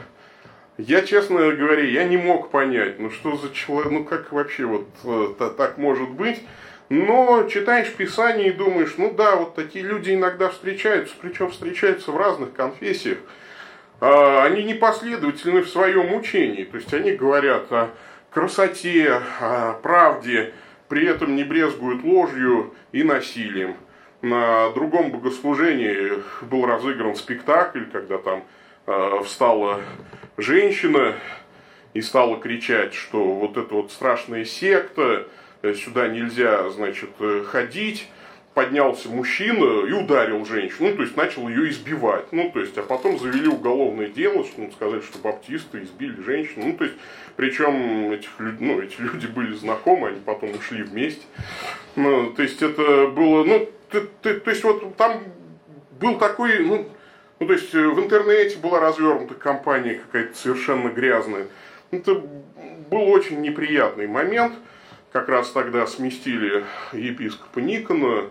Я, 0.88 1.02
честно 1.02 1.52
говоря, 1.52 1.84
я 1.84 2.02
не 2.02 2.16
мог 2.16 2.50
понять, 2.50 2.98
ну 2.98 3.08
что 3.10 3.36
за 3.36 3.54
человек, 3.54 3.92
ну 3.92 4.04
как 4.04 4.32
вообще 4.32 4.64
вот 4.64 4.88
э, 5.04 5.50
так 5.56 5.78
может 5.78 6.10
быть. 6.10 6.40
Но 6.88 7.44
читаешь 7.44 7.92
Писание 7.92 8.48
и 8.48 8.52
думаешь, 8.52 8.94
ну 8.96 9.12
да, 9.12 9.36
вот 9.36 9.54
такие 9.54 9.84
люди 9.84 10.12
иногда 10.12 10.48
встречаются, 10.48 11.14
причем 11.20 11.50
встречаются 11.50 12.10
в 12.10 12.16
разных 12.16 12.52
конфессиях. 12.52 13.18
А, 14.00 14.42
они 14.42 14.64
непоследовательны 14.64 15.62
в 15.62 15.68
своем 15.68 16.12
учении, 16.14 16.64
то 16.64 16.76
есть 16.76 16.92
они 16.92 17.12
говорят 17.12 17.70
о 17.70 17.90
красоте, 18.30 19.20
о 19.40 19.74
правде, 19.84 20.52
при 20.88 21.06
этом 21.06 21.36
не 21.36 21.44
брезгуют 21.44 22.02
ложью 22.02 22.74
и 22.90 23.04
насилием. 23.04 23.76
На 24.20 24.70
другом 24.70 25.12
богослужении 25.12 26.14
был 26.42 26.66
разыгран 26.66 27.14
спектакль, 27.14 27.84
когда 27.84 28.18
там 28.18 28.40
э, 28.40 28.42
встала 28.86 29.80
женщина 30.36 31.14
и 31.94 32.00
стала 32.00 32.38
кричать, 32.38 32.94
что 32.94 33.22
вот 33.22 33.56
это 33.56 33.74
вот 33.74 33.92
страшная 33.92 34.44
секта, 34.44 35.28
э, 35.62 35.74
сюда 35.74 36.08
нельзя, 36.08 36.68
значит, 36.70 37.10
э, 37.20 37.44
ходить. 37.46 38.08
Поднялся 38.54 39.08
мужчина 39.08 39.86
и 39.86 39.92
ударил 39.92 40.44
женщину, 40.44 40.90
ну, 40.90 40.96
то 40.96 41.02
есть 41.02 41.16
начал 41.16 41.48
ее 41.48 41.70
избивать. 41.70 42.30
Ну, 42.32 42.50
то 42.50 42.60
есть, 42.60 42.76
а 42.76 42.82
потом 42.82 43.18
завели 43.18 43.48
уголовное 43.48 44.08
дело, 44.08 44.44
чтобы 44.44 44.66
ну, 44.66 44.72
сказать, 44.72 45.04
что 45.04 45.18
баптисты 45.20 45.82
избили 45.82 46.20
женщину. 46.20 46.66
Ну, 46.66 46.72
то 46.76 46.84
есть, 46.84 46.96
причем 47.36 48.12
этих, 48.12 48.28
ну, 48.38 48.78
эти 48.78 49.00
люди 49.00 49.26
были 49.26 49.54
знакомы, 49.54 50.08
они 50.08 50.20
потом 50.20 50.50
ушли 50.50 50.82
вместе. 50.82 51.22
Ну, 51.96 52.30
то 52.34 52.42
есть, 52.42 52.60
это 52.60 53.06
было, 53.06 53.42
ну, 53.42 53.70
ты, 53.88 54.02
ты, 54.20 54.34
то 54.38 54.50
есть, 54.50 54.64
вот 54.64 54.96
там 54.96 55.22
был 55.98 56.18
такой, 56.18 56.58
ну, 56.58 56.86
ну, 57.42 57.48
то 57.48 57.54
есть 57.54 57.74
э, 57.74 57.88
в 57.88 57.98
интернете 57.98 58.56
была 58.58 58.78
развернута 58.78 59.34
кампания 59.34 59.94
какая-то 59.96 60.36
совершенно 60.36 60.90
грязная. 60.90 61.48
Это 61.90 62.22
был 62.88 63.08
очень 63.08 63.40
неприятный 63.40 64.06
момент. 64.06 64.54
Как 65.10 65.28
раз 65.28 65.50
тогда 65.50 65.88
сместили 65.88 66.64
епископа 66.92 67.58
Никона 67.58 68.30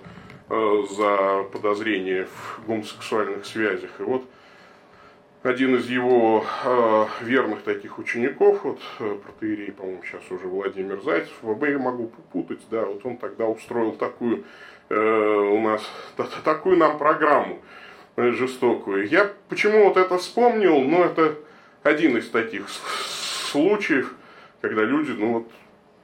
э, 0.49 0.83
за 0.91 1.43
подозрение 1.51 2.25
в 2.25 2.65
гомосексуальных 2.65 3.45
связях. 3.45 3.89
И 3.99 4.03
вот 4.03 4.23
один 5.43 5.75
из 5.75 5.89
его 5.89 6.45
э, 6.63 7.05
верных 7.19 7.63
таких 7.63 7.99
учеников, 7.99 8.63
вот 8.63 8.79
э, 8.99 9.17
протеерей, 9.25 9.73
по-моему, 9.73 10.03
сейчас 10.05 10.21
уже 10.31 10.47
Владимир 10.47 11.01
Зайцев, 11.01 11.33
ВБ 11.41 11.63
я 11.67 11.79
могу 11.79 12.13
путать, 12.31 12.61
да, 12.71 12.85
вот 12.85 13.05
он 13.05 13.17
тогда 13.17 13.45
устроил 13.45 13.91
такую 13.91 14.45
э, 14.87 14.95
у 14.95 15.59
нас, 15.59 15.81
такую 16.45 16.77
нам 16.77 16.97
программу 16.97 17.59
жестокую. 18.29 19.07
Я 19.07 19.31
почему 19.49 19.85
вот 19.85 19.97
это 19.97 20.17
вспомнил, 20.17 20.79
ну 20.81 21.03
это 21.03 21.37
один 21.83 22.17
из 22.17 22.29
таких 22.29 22.67
случаев, 23.51 24.13
когда 24.61 24.83
люди, 24.83 25.11
ну 25.11 25.33
вот, 25.33 25.51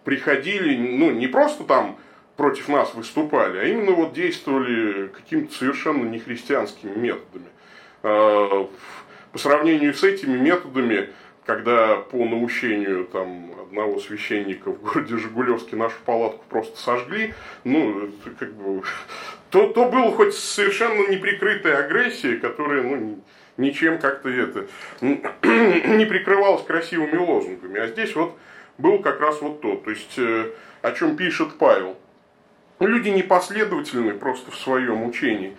приходили, 0.03 0.75
ну, 0.75 1.11
не 1.11 1.27
просто 1.27 1.63
там 1.63 1.97
против 2.37 2.69
нас 2.69 2.93
выступали, 2.93 3.57
а 3.57 3.63
именно 3.63 3.91
вот 3.91 4.13
действовали 4.13 5.07
какими-то 5.07 5.53
совершенно 5.53 6.03
нехристианскими 6.05 6.95
методами. 6.95 7.47
А, 8.03 8.69
по 9.31 9.37
сравнению 9.37 9.93
с 9.93 10.03
этими 10.03 10.37
методами, 10.37 11.09
когда 11.45 11.97
по 11.97 12.23
наущению 12.25 13.05
там, 13.05 13.51
одного 13.61 13.99
священника 13.99 14.71
в 14.71 14.81
городе 14.81 15.17
Жигулевске 15.17 15.75
нашу 15.75 15.95
палатку 16.05 16.43
просто 16.49 16.77
сожгли, 16.79 17.33
ну, 17.63 18.09
как 18.39 18.53
бы, 18.53 18.83
то, 19.49 19.67
то 19.69 19.89
было 19.89 20.11
хоть 20.11 20.35
совершенно 20.35 21.07
неприкрытая 21.07 21.85
агрессия, 21.85 22.35
которая 22.35 22.83
ну, 22.83 23.23
ничем 23.57 23.99
как-то 23.99 24.29
это 24.29 24.67
не 25.01 26.05
прикрывалась 26.05 26.63
красивыми 26.63 27.17
лозунгами. 27.17 27.79
А 27.79 27.87
здесь 27.87 28.15
вот 28.15 28.37
был 28.77 28.99
как 28.99 29.19
раз 29.19 29.41
вот 29.41 29.61
то. 29.61 29.75
То 29.75 29.89
есть, 29.89 30.17
э, 30.17 30.51
о 30.81 30.91
чем 30.91 31.15
пишет 31.15 31.57
Павел. 31.57 31.97
Люди 32.79 33.09
непоследовательны 33.09 34.13
просто 34.13 34.51
в 34.51 34.55
своем 34.55 35.03
учении. 35.03 35.55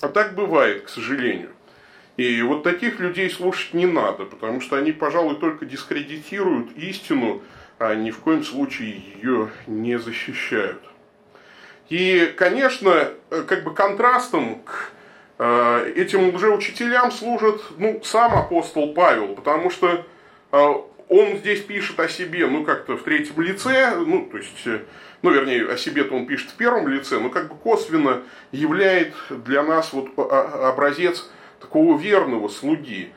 А 0.00 0.08
так 0.08 0.34
бывает, 0.34 0.82
к 0.82 0.88
сожалению. 0.88 1.50
И 2.16 2.42
вот 2.42 2.62
таких 2.62 3.00
людей 3.00 3.30
слушать 3.30 3.74
не 3.74 3.86
надо, 3.86 4.24
потому 4.24 4.60
что 4.60 4.76
они, 4.76 4.92
пожалуй, 4.92 5.36
только 5.36 5.64
дискредитируют 5.64 6.76
истину, 6.76 7.42
а 7.78 7.94
ни 7.94 8.10
в 8.10 8.18
коем 8.18 8.44
случае 8.44 9.02
ее 9.16 9.50
не 9.66 9.98
защищают. 9.98 10.82
И, 11.88 12.32
конечно, 12.36 13.10
э, 13.30 13.42
как 13.46 13.64
бы 13.64 13.74
контрастом 13.74 14.62
к 14.64 14.92
э, 15.38 15.92
этим 15.96 16.34
лжеучителям 16.34 17.10
служит 17.10 17.62
ну, 17.76 18.00
сам 18.02 18.34
апостол 18.34 18.94
Павел, 18.94 19.34
потому 19.34 19.70
что 19.70 20.06
э, 20.52 20.72
он 21.08 21.36
здесь 21.36 21.60
пишет 21.60 22.00
о 22.00 22.08
себе, 22.08 22.46
ну, 22.46 22.64
как-то 22.64 22.96
в 22.96 23.02
третьем 23.02 23.40
лице, 23.42 23.94
ну, 23.96 24.26
то 24.30 24.38
есть, 24.38 24.66
ну, 25.20 25.30
вернее, 25.30 25.70
о 25.70 25.76
себе-то 25.76 26.14
он 26.14 26.26
пишет 26.26 26.50
в 26.50 26.56
первом 26.56 26.88
лице, 26.88 27.18
но 27.18 27.28
как 27.28 27.48
бы 27.48 27.56
косвенно 27.56 28.22
являет 28.52 29.12
для 29.28 29.62
нас 29.62 29.92
вот 29.92 30.08
образец 30.16 31.30
такого 31.60 31.98
верного 31.98 32.48
слуги. 32.48 33.12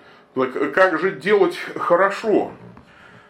Как 0.74 1.00
же 1.00 1.12
делать 1.12 1.58
хорошо? 1.78 2.52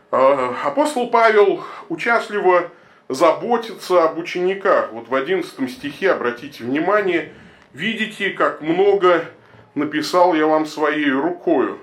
Апостол 0.10 1.12
Павел 1.12 1.64
участливо 1.90 2.72
заботится 3.08 4.04
об 4.04 4.18
учениках. 4.18 4.92
Вот 4.92 5.10
в 5.10 5.16
11 5.16 5.70
стихе, 5.70 6.12
обратите 6.12 6.64
внимание, 6.64 7.34
видите, 7.74 8.32
как 8.32 8.62
много 8.62 9.26
написал 9.76 10.34
я 10.34 10.48
вам 10.48 10.66
своей 10.66 11.12
рукою. 11.12 11.80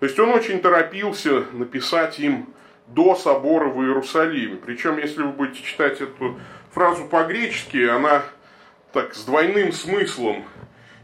То 0.00 0.06
есть 0.06 0.18
он 0.18 0.30
очень 0.30 0.60
торопился 0.60 1.44
написать 1.52 2.18
им 2.18 2.48
до 2.88 3.14
собора 3.14 3.68
в 3.68 3.80
Иерусалиме. 3.82 4.56
Причем, 4.56 4.98
если 4.98 5.22
вы 5.22 5.28
будете 5.28 5.62
читать 5.62 6.00
эту 6.00 6.38
фразу 6.72 7.04
по-гречески, 7.04 7.88
она 7.88 8.22
так 8.92 9.14
с 9.14 9.24
двойным 9.24 9.72
смыслом. 9.72 10.44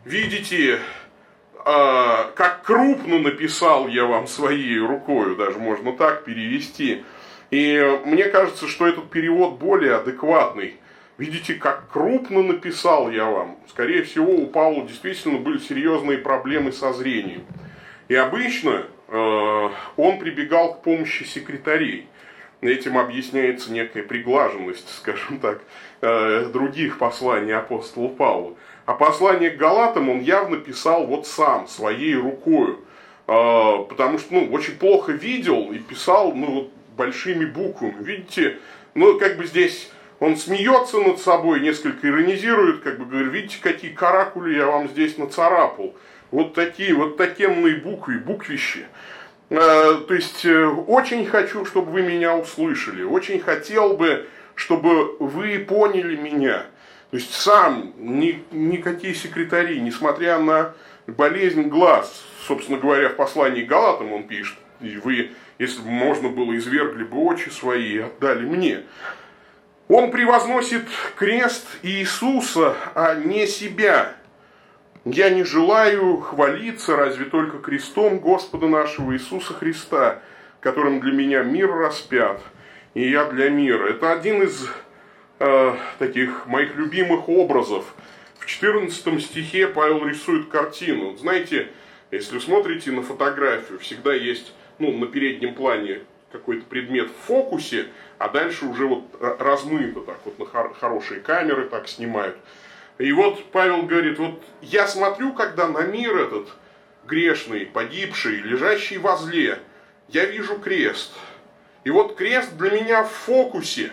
Видите, 0.05 0.81
а, 1.65 2.33
как 2.35 2.63
крупно 2.63 3.19
написал 3.19 3.89
я 3.89 4.05
вам 4.05 4.27
своей 4.27 4.79
рукой, 4.79 5.37
даже 5.37 5.59
можно 5.59 5.93
так 5.93 6.25
перевести. 6.25 7.05
И 7.51 8.01
мне 8.05 8.25
кажется, 8.25 8.67
что 8.67 8.87
этот 8.87 9.11
перевод 9.11 9.59
более 9.59 9.97
адекватный. 9.97 10.77
Видите, 11.17 11.55
как 11.55 11.89
крупно 11.91 12.43
написал 12.43 13.11
я 13.11 13.25
вам. 13.25 13.59
Скорее 13.69 14.05
всего, 14.05 14.33
у 14.33 14.47
Павла 14.47 14.87
действительно 14.87 15.39
были 15.39 15.59
серьезные 15.59 16.19
проблемы 16.19 16.73
со 16.73 16.93
зрением. 16.93 17.45
И 18.07 18.15
обычно 18.15 18.85
э, 19.09 19.69
он 19.97 20.19
прибегал 20.19 20.75
к 20.75 20.83
помощи 20.83 21.25
секретарей. 21.25 22.07
Этим 22.61 22.99
объясняется 22.99 23.73
некая 23.73 24.03
приглаженность, 24.03 24.89
скажем 24.97 25.41
так, 25.41 25.61
э, 26.03 26.47
других 26.53 26.99
посланий 26.99 27.55
апостола 27.55 28.09
Павла. 28.09 28.55
А 28.87 28.95
послание 28.95 29.51
к 29.51 29.57
Галатам 29.57 30.09
он 30.09 30.21
явно 30.21 30.57
писал 30.59 31.07
вот 31.07 31.27
сам, 31.27 31.67
своей 31.67 32.15
рукой. 32.15 32.77
Э, 33.27 33.85
потому 33.89 34.19
что 34.19 34.35
ну, 34.35 34.53
очень 34.53 34.77
плохо 34.77 35.13
видел 35.13 35.73
и 35.73 35.79
писал 35.79 36.33
ну, 36.33 36.71
большими 36.99 37.47
буквами. 37.47 38.03
Видите, 38.03 38.59
ну 38.95 39.19
как 39.19 39.39
бы 39.39 39.47
здесь 39.47 39.91
он 40.21 40.37
смеется 40.37 40.99
над 40.99 41.19
собой, 41.21 41.61
несколько 41.61 42.09
иронизирует, 42.09 42.83
как 42.83 42.99
бы 42.99 43.07
говорит, 43.07 43.33
видите, 43.33 43.59
какие 43.63 43.93
каракули 43.93 44.57
я 44.57 44.67
вам 44.67 44.89
здесь 44.89 45.17
нацарапал 45.17 45.95
вот 46.31 46.55
такие 46.55 46.95
вот 46.95 47.17
такенные 47.17 47.77
буквы, 47.77 48.19
буквищи. 48.19 48.87
Э, 49.51 50.01
то 50.07 50.15
есть, 50.15 50.45
э, 50.45 50.67
очень 50.67 51.27
хочу, 51.27 51.65
чтобы 51.65 51.91
вы 51.93 52.03
меня 52.03 52.37
услышали. 52.37 53.03
Очень 53.03 53.41
хотел 53.41 53.97
бы, 53.97 54.27
чтобы 54.55 55.17
вы 55.19 55.59
поняли 55.59 56.17
меня. 56.17 56.67
То 57.11 57.17
есть, 57.17 57.33
сам, 57.33 57.95
ни, 57.99 58.45
никакие 58.51 59.15
секретари, 59.15 59.81
несмотря 59.81 60.39
на 60.39 60.75
болезнь 61.07 61.63
глаз, 61.63 62.25
собственно 62.49 62.79
говоря, 62.79 63.11
в 63.11 63.17
послании 63.17 63.63
Галатам 63.63 64.13
он 64.13 64.27
пишет, 64.27 64.57
и 64.81 64.97
вы, 64.97 65.33
если 65.59 65.83
бы 65.83 65.91
можно 65.91 66.31
было, 66.31 66.57
извергли 66.57 67.05
бы 67.05 67.19
очи 67.19 67.51
свои 67.51 67.97
и 67.97 67.99
отдали 67.99 68.45
мне. 68.47 68.83
Он 69.89 70.11
превозносит 70.11 70.85
крест 71.17 71.67
Иисуса, 71.83 72.75
а 72.95 73.15
не 73.15 73.47
себя. 73.47 74.13
Я 75.05 75.31
не 75.31 75.45
желаю 75.45 76.19
хвалиться 76.19 76.97
разве 76.97 77.27
только 77.27 77.59
крестом 77.59 78.19
Господа 78.19 78.67
нашего 78.67 79.13
Иисуса 79.15 79.55
Христа, 79.55 80.21
которым 80.61 81.01
для 81.01 81.13
меня 81.13 81.43
мир 81.43 81.71
распят, 81.71 82.43
и 82.95 83.09
я 83.09 83.25
для 83.27 83.49
мира. 83.49 83.89
Это 83.89 84.13
один 84.13 84.43
из 84.43 84.69
э, 85.39 85.75
таких 85.99 86.47
моих 86.47 86.77
любимых 86.77 87.29
образов. 87.29 87.95
В 88.39 88.47
14 88.47 89.23
стихе 89.23 89.69
Павел 89.69 90.07
рисует 90.07 90.49
картину. 90.49 91.17
Знаете, 91.17 91.69
если 92.11 92.39
смотрите 92.39 92.91
на 92.91 93.03
фотографию, 93.03 93.79
всегда 93.79 94.15
есть 94.15 94.53
ну, 94.79 94.97
на 94.97 95.07
переднем 95.07 95.55
плане 95.55 96.01
какой-то 96.33 96.65
предмет 96.67 97.09
в 97.09 97.27
фокусе, 97.27 97.87
а 98.19 98.29
дальше 98.29 98.67
уже 98.67 98.87
вот 98.87 99.05
размыто 99.21 100.01
так 100.01 100.19
вот 100.25 100.39
на 100.39 100.47
хорошие 100.75 101.21
камеры 101.21 101.67
так 101.67 101.89
снимают. 101.89 102.37
И 102.99 103.13
вот 103.13 103.45
Павел 103.53 103.83
говорит, 103.83 104.19
вот 104.19 104.43
я 104.61 104.87
смотрю, 104.87 105.33
когда 105.33 105.69
на 105.69 105.83
мир 105.83 106.17
этот 106.17 106.49
грешный, 107.07 107.65
погибший, 107.67 108.41
лежащий 108.41 108.99
во 108.99 109.17
зле, 109.17 109.59
я 110.09 110.27
вижу 110.27 110.59
крест. 110.59 111.13
И 111.85 111.91
вот 111.91 112.17
крест 112.17 112.57
для 112.57 112.71
меня 112.71 113.05
в 113.05 113.11
фокусе, 113.11 113.93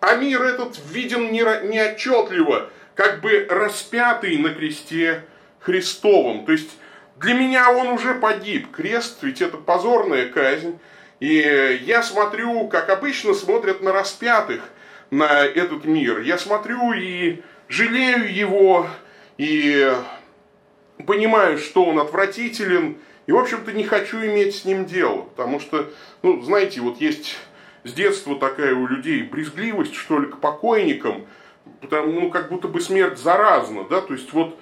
а 0.00 0.16
мир 0.16 0.42
этот 0.42 0.78
виден 0.90 1.32
неотчетливо, 1.32 2.70
как 2.94 3.20
бы 3.20 3.46
распятый 3.48 4.36
на 4.38 4.50
кресте 4.50 5.24
Христовом. 5.60 6.44
То 6.44 6.52
есть 6.52 6.70
для 7.16 7.34
меня 7.34 7.70
он 7.72 7.88
уже 7.88 8.14
погиб. 8.14 8.70
Крест, 8.70 9.22
ведь 9.22 9.40
это 9.40 9.56
позорная 9.56 10.28
казнь. 10.28 10.78
И 11.20 11.80
я 11.82 12.02
смотрю, 12.02 12.68
как 12.68 12.90
обычно 12.90 13.32
смотрят 13.32 13.80
на 13.80 13.92
распятых, 13.92 14.62
на 15.10 15.44
этот 15.44 15.84
мир. 15.84 16.20
Я 16.20 16.36
смотрю 16.36 16.92
и 16.92 17.42
жалею 17.68 18.32
его 18.32 18.86
и 19.38 19.94
понимаю, 21.06 21.58
что 21.58 21.84
он 21.84 21.98
отвратителен, 21.98 22.98
и, 23.26 23.32
в 23.32 23.38
общем-то, 23.38 23.72
не 23.72 23.84
хочу 23.84 24.18
иметь 24.18 24.54
с 24.54 24.64
ним 24.64 24.84
дело, 24.84 25.22
потому 25.22 25.58
что, 25.60 25.90
ну, 26.22 26.42
знаете, 26.42 26.80
вот 26.80 27.00
есть 27.00 27.36
с 27.84 27.92
детства 27.92 28.38
такая 28.38 28.74
у 28.74 28.86
людей 28.86 29.22
брезгливость, 29.22 29.94
что 29.94 30.20
ли, 30.20 30.26
к 30.26 30.38
покойникам, 30.38 31.26
потому, 31.80 32.20
ну, 32.20 32.30
как 32.30 32.48
будто 32.48 32.68
бы 32.68 32.80
смерть 32.80 33.18
заразна, 33.18 33.84
да, 33.84 34.00
то 34.00 34.14
есть 34.14 34.32
вот 34.32 34.58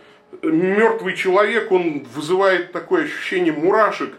мертвый 0.51 1.15
человек, 1.15 1.71
он 1.73 2.05
вызывает 2.05 2.73
такое 2.73 3.05
ощущение 3.05 3.53
мурашек 3.53 4.15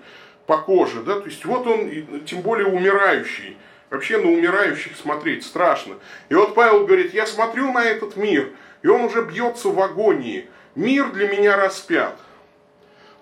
по 0.45 0.57
коже, 0.57 1.01
да, 1.03 1.19
то 1.19 1.25
есть 1.25 1.43
вот 1.45 1.65
он, 1.65 1.89
тем 2.25 2.41
более 2.41 2.67
умирающий, 2.67 3.57
вообще 3.89 4.17
на 4.17 4.29
умирающих 4.29 4.95
смотреть 4.95 5.45
страшно. 5.45 5.95
И 6.29 6.33
вот 6.33 6.53
Павел 6.55 6.85
говорит, 6.85 7.13
я 7.13 7.25
смотрю 7.25 7.71
на 7.71 7.83
этот 7.83 8.15
мир– 8.15 8.49
и 8.85 8.87
он 8.87 9.01
уже 9.01 9.23
бьется 9.23 9.69
в 9.69 9.81
агонии. 9.81 10.47
Мир 10.75 11.11
для 11.11 11.27
меня 11.27 11.57
распят. 11.57 12.19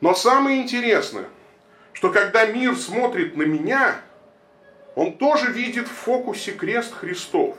Но 0.02 0.14
самое 0.14 0.62
интересное, 0.62 1.30
что 1.94 2.12
когда 2.12 2.46
мир 2.46 2.76
смотрит 2.76 3.38
на 3.38 3.44
меня, 3.44 3.96
он 4.96 5.14
тоже 5.18 5.54
видит 5.54 5.88
в 5.88 5.94
фокусе 5.94 6.52
крест 6.52 6.94
Христов. 6.94 7.56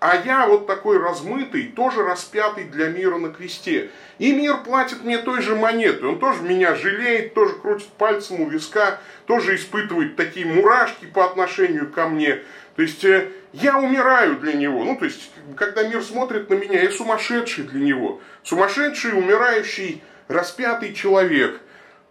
А 0.00 0.16
я 0.16 0.46
вот 0.46 0.68
такой 0.68 0.98
размытый, 0.98 1.72
тоже 1.74 2.04
распятый 2.04 2.64
для 2.64 2.88
мира 2.88 3.16
на 3.16 3.30
кресте. 3.30 3.90
И 4.18 4.32
мир 4.32 4.58
платит 4.58 5.02
мне 5.02 5.18
той 5.18 5.42
же 5.42 5.56
монетой. 5.56 6.10
Он 6.10 6.20
тоже 6.20 6.42
меня 6.42 6.76
жалеет, 6.76 7.34
тоже 7.34 7.54
крутит 7.54 7.88
пальцем 7.98 8.40
у 8.40 8.48
виска, 8.48 9.00
тоже 9.26 9.56
испытывает 9.56 10.14
такие 10.14 10.46
мурашки 10.46 11.06
по 11.06 11.24
отношению 11.24 11.90
ко 11.90 12.08
мне. 12.08 12.42
То 12.76 12.82
есть 12.82 13.04
э, 13.04 13.30
я 13.52 13.78
умираю 13.78 14.36
для 14.36 14.52
него. 14.52 14.84
Ну, 14.84 14.96
то 14.96 15.04
есть, 15.04 15.32
когда 15.56 15.82
мир 15.88 16.00
смотрит 16.02 16.48
на 16.48 16.54
меня, 16.54 16.80
я 16.80 16.92
сумасшедший 16.92 17.64
для 17.64 17.80
него. 17.80 18.20
Сумасшедший, 18.44 19.18
умирающий, 19.18 20.00
распятый 20.28 20.94
человек, 20.94 21.60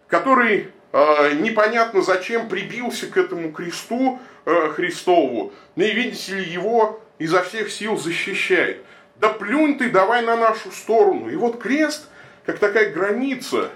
который 0.10 0.71
э, 0.91 1.34
непонятно 1.36 2.02
зачем 2.02 2.50
прибился 2.50 3.08
к 3.08 3.15
этому 3.15 3.54
кресту 3.54 4.19
э, 4.45 4.69
Христову, 4.76 5.54
ну 5.78 5.86
и 5.86 5.91
видите 5.93 6.36
ли, 6.36 6.43
его 6.43 7.02
изо 7.19 7.43
всех 7.43 7.71
сил 7.71 7.97
защищает. 7.97 8.84
Да 9.15 9.30
плюнь 9.30 9.77
ты, 9.77 9.89
давай 9.89 10.23
на 10.23 10.36
нашу 10.36 10.71
сторону. 10.71 11.30
И 11.30 11.36
вот 11.36 11.60
крест, 11.60 12.08
как 12.45 12.60
такая 12.60 12.91
граница, 12.91 13.71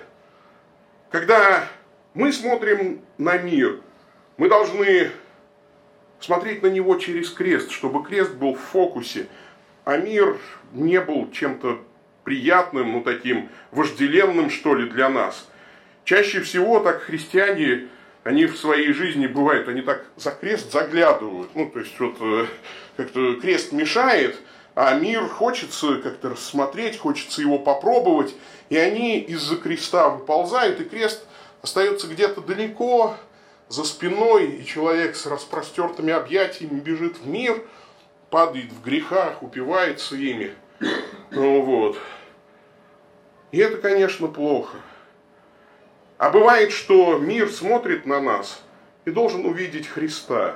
когда 1.10 1.68
мы 2.14 2.32
смотрим 2.32 3.02
на 3.18 3.38
мир, 3.38 3.82
мы 4.38 4.50
должны 4.50 5.12
смотреть 6.20 6.62
на 6.62 6.68
него 6.68 6.96
через 6.96 7.32
крест, 7.32 7.72
чтобы 7.72 8.04
крест 8.04 8.34
был 8.34 8.54
в 8.54 8.60
фокусе, 8.60 9.28
а 9.84 9.98
мир 9.98 10.38
не 10.74 11.02
был 11.02 11.32
чем-то 11.32 11.82
приятным, 12.24 12.92
ну 12.92 13.02
таким 13.02 13.50
вожделенным, 13.72 14.50
что 14.50 14.76
ли, 14.76 14.88
для 14.90 15.10
нас. 15.10 15.50
Чаще 16.04 16.42
всего 16.42 16.80
так 16.80 17.02
христиане, 17.02 17.88
они 18.24 18.46
в 18.46 18.58
своей 18.58 18.94
жизни 18.94 19.28
бывают, 19.28 19.68
они 19.68 19.82
так 19.82 20.06
за 20.16 20.32
крест 20.32 20.72
заглядывают. 20.72 21.50
Ну, 21.56 21.70
то 21.70 21.80
есть 21.80 22.00
вот 22.00 22.18
э, 22.20 22.46
как-то 22.98 23.36
крест 23.36 23.72
мешает, 23.72 24.38
а 24.76 24.94
мир 24.96 25.28
хочется 25.28 25.96
как-то 25.98 26.30
рассмотреть, 26.30 26.98
хочется 26.98 27.42
его 27.42 27.58
попробовать, 27.58 28.36
и 28.70 28.78
они 28.78 29.20
из-за 29.20 29.58
креста 29.58 30.10
выползают, 30.10 30.80
и 30.80 30.86
крест 30.86 31.26
остается 31.62 32.08
где-то 32.08 32.42
далеко, 32.42 33.16
за 33.72 33.86
спиной, 33.86 34.48
и 34.48 34.66
человек 34.66 35.16
с 35.16 35.26
распростертыми 35.26 36.12
объятиями 36.12 36.80
бежит 36.80 37.18
в 37.18 37.28
мир, 37.28 37.64
падает 38.30 38.72
в 38.72 38.84
грехах, 38.84 39.42
упивается 39.42 40.16
ими. 40.16 40.54
Ну, 41.32 41.62
вот. 41.62 41.98
И 43.52 43.60
это, 43.60 43.78
конечно, 43.78 44.28
плохо. 44.28 44.78
А 46.22 46.30
бывает, 46.30 46.72
что 46.72 47.18
мир 47.18 47.50
смотрит 47.50 48.06
на 48.06 48.22
нас 48.22 48.62
и 49.06 49.10
должен 49.10 49.44
увидеть 49.44 49.88
Христа, 49.88 50.56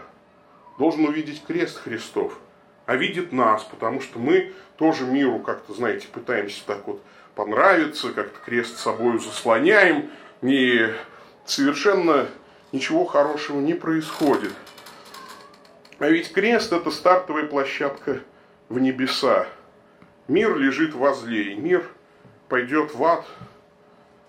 должен 0.78 1.06
увидеть 1.06 1.44
крест 1.44 1.80
Христов, 1.80 2.38
а 2.86 2.96
видит 2.96 3.32
нас, 3.32 3.64
потому 3.64 4.00
что 4.00 4.20
мы 4.20 4.54
тоже 4.78 5.06
миру 5.06 5.40
как-то, 5.40 5.74
знаете, 5.74 6.08
пытаемся 6.08 6.64
так 6.68 6.86
вот 6.86 7.02
понравиться, 7.34 8.12
как-то 8.12 8.40
крест 8.46 8.78
с 8.78 8.82
собой 8.82 9.18
заслоняем, 9.18 10.12
и 10.44 10.94
совершенно 11.46 12.28
ничего 12.72 13.04
хорошего 13.04 13.60
не 13.60 13.74
происходит. 13.74 14.54
А 15.98 16.08
ведь 16.08 16.32
крест 16.32 16.74
это 16.74 16.92
стартовая 16.92 17.48
площадка 17.48 18.20
в 18.70 18.78
небеса. 18.78 19.48
Мир 20.28 20.56
лежит 20.58 20.94
возле, 20.94 21.54
и 21.54 21.56
мир 21.56 21.90
пойдет 22.50 22.94
в 22.94 23.04
ад, 23.04 23.26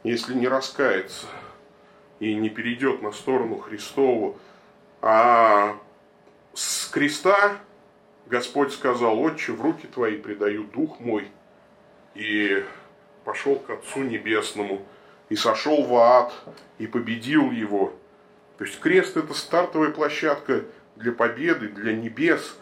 если 0.06 0.34
не 0.34 0.46
раскается 0.46 1.26
и 2.20 2.34
не 2.34 2.48
перейдет 2.48 3.02
на 3.02 3.12
сторону 3.12 3.58
Христову. 3.58 4.38
А 5.02 5.76
с 6.54 6.88
креста 6.88 7.58
Господь 8.26 8.72
сказал, 8.72 9.20
«Отче, 9.20 9.52
в 9.52 9.60
руки 9.60 9.86
твои 9.86 10.16
предаю 10.16 10.64
дух 10.64 11.00
мой». 11.00 11.28
И 12.14 12.64
пошел 13.24 13.56
к 13.56 13.68
Отцу 13.68 14.00
Небесному, 14.00 14.86
и 15.28 15.36
сошел 15.36 15.82
в 15.82 15.94
ад, 15.96 16.32
и 16.78 16.86
победил 16.86 17.50
его. 17.50 17.92
То 18.58 18.64
есть 18.64 18.78
крест 18.80 19.16
это 19.16 19.34
стартовая 19.34 19.90
площадка 19.90 20.64
для 20.94 21.12
победы, 21.12 21.68
для 21.68 21.92
небес. 21.92 22.56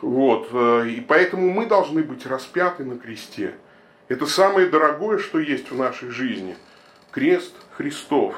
Вот. 0.00 0.48
Э, 0.52 0.88
и 0.88 1.00
поэтому 1.00 1.50
мы 1.50 1.66
должны 1.66 2.02
быть 2.02 2.26
распяты 2.26 2.84
на 2.84 2.98
кресте. 2.98 3.54
Это 4.10 4.26
самое 4.26 4.66
дорогое, 4.66 5.18
что 5.18 5.38
есть 5.38 5.70
в 5.70 5.78
нашей 5.78 6.08
жизни. 6.08 6.56
Крест 7.12 7.54
Христов. 7.76 8.34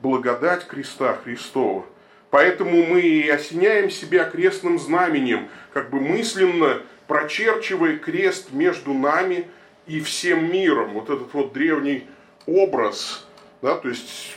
Благодать 0.00 0.66
креста 0.66 1.18
Христова. 1.24 1.86
Поэтому 2.28 2.84
мы 2.84 3.00
и 3.00 3.26
осеняем 3.30 3.88
себя 3.88 4.24
крестным 4.24 4.78
знаменем, 4.78 5.48
как 5.72 5.88
бы 5.88 6.00
мысленно 6.00 6.82
прочерчивая 7.06 7.96
крест 7.96 8.52
между 8.52 8.92
нами 8.92 9.48
и 9.86 10.00
всем 10.00 10.52
миром. 10.52 10.92
Вот 10.92 11.08
этот 11.08 11.32
вот 11.32 11.54
древний 11.54 12.06
образ, 12.44 13.26
да, 13.62 13.76
то 13.76 13.88
есть 13.88 14.36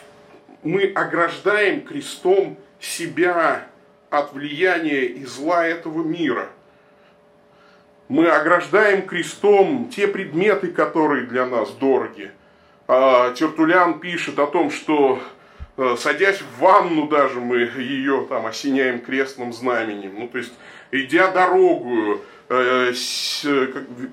мы 0.63 0.85
ограждаем 0.95 1.81
крестом 1.81 2.57
себя 2.79 3.67
от 4.09 4.31
влияния 4.31 5.07
и 5.07 5.25
зла 5.25 5.67
этого 5.67 6.03
мира. 6.03 6.47
Мы 8.09 8.29
ограждаем 8.29 9.05
крестом 9.05 9.89
те 9.93 10.07
предметы, 10.07 10.67
которые 10.67 11.25
для 11.25 11.45
нас 11.45 11.71
дороги. 11.71 12.31
А 12.87 13.33
Тертулян 13.33 13.99
пишет 13.99 14.39
о 14.39 14.47
том, 14.47 14.71
что 14.71 15.21
э, 15.75 15.95
садясь 15.97 16.41
в 16.41 16.59
ванну 16.59 17.07
даже 17.09 17.41
мы 17.41 17.57
ее 17.77 18.25
там 18.29 18.45
осеняем 18.45 19.01
крестным 19.01 19.51
знаменем. 19.51 20.13
Ну, 20.17 20.29
то 20.29 20.37
есть, 20.37 20.53
идя 20.91 21.31
дорогу, 21.31 22.21
э, 22.47 22.93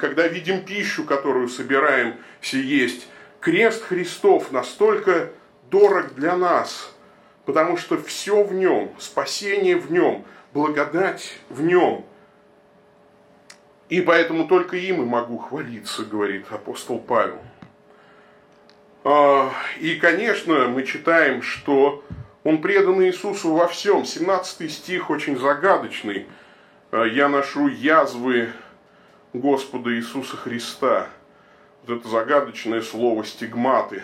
когда 0.00 0.26
видим 0.26 0.64
пищу, 0.64 1.04
которую 1.04 1.48
собираем 1.48 2.14
есть, 2.42 3.06
крест 3.38 3.84
Христов 3.84 4.50
настолько 4.50 5.30
дорог 5.70 6.14
для 6.14 6.36
нас, 6.36 6.92
потому 7.44 7.76
что 7.76 7.96
все 8.02 8.42
в 8.42 8.52
нем, 8.54 8.90
спасение 8.98 9.76
в 9.76 9.92
нем, 9.92 10.24
благодать 10.52 11.38
в 11.48 11.62
нем. 11.62 12.04
И 13.88 14.00
поэтому 14.00 14.48
только 14.48 14.76
им 14.76 15.02
и 15.02 15.04
могу 15.04 15.38
хвалиться, 15.38 16.04
говорит 16.04 16.46
апостол 16.50 16.98
Павел. 16.98 17.38
А, 19.04 19.50
и, 19.78 19.96
конечно, 19.96 20.68
мы 20.68 20.84
читаем, 20.84 21.42
что 21.42 22.02
он 22.42 22.62
предан 22.62 23.02
Иисусу 23.02 23.52
во 23.52 23.68
всем. 23.68 24.04
17 24.04 24.72
стих 24.72 25.10
очень 25.10 25.38
загадочный. 25.38 26.26
А, 26.90 27.04
«Я 27.04 27.28
ношу 27.28 27.68
язвы 27.68 28.48
Господа 29.34 29.94
Иисуса 29.94 30.36
Христа». 30.36 31.08
Вот 31.86 31.98
это 31.98 32.08
загадочное 32.08 32.80
слово 32.80 33.24
«стигматы». 33.24 34.02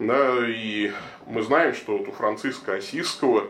Да, 0.00 0.46
и 0.46 0.92
мы 1.26 1.42
знаем, 1.42 1.74
что 1.74 1.96
вот 1.96 2.08
у 2.08 2.12
Франциска 2.12 2.74
Осиского 2.74 3.48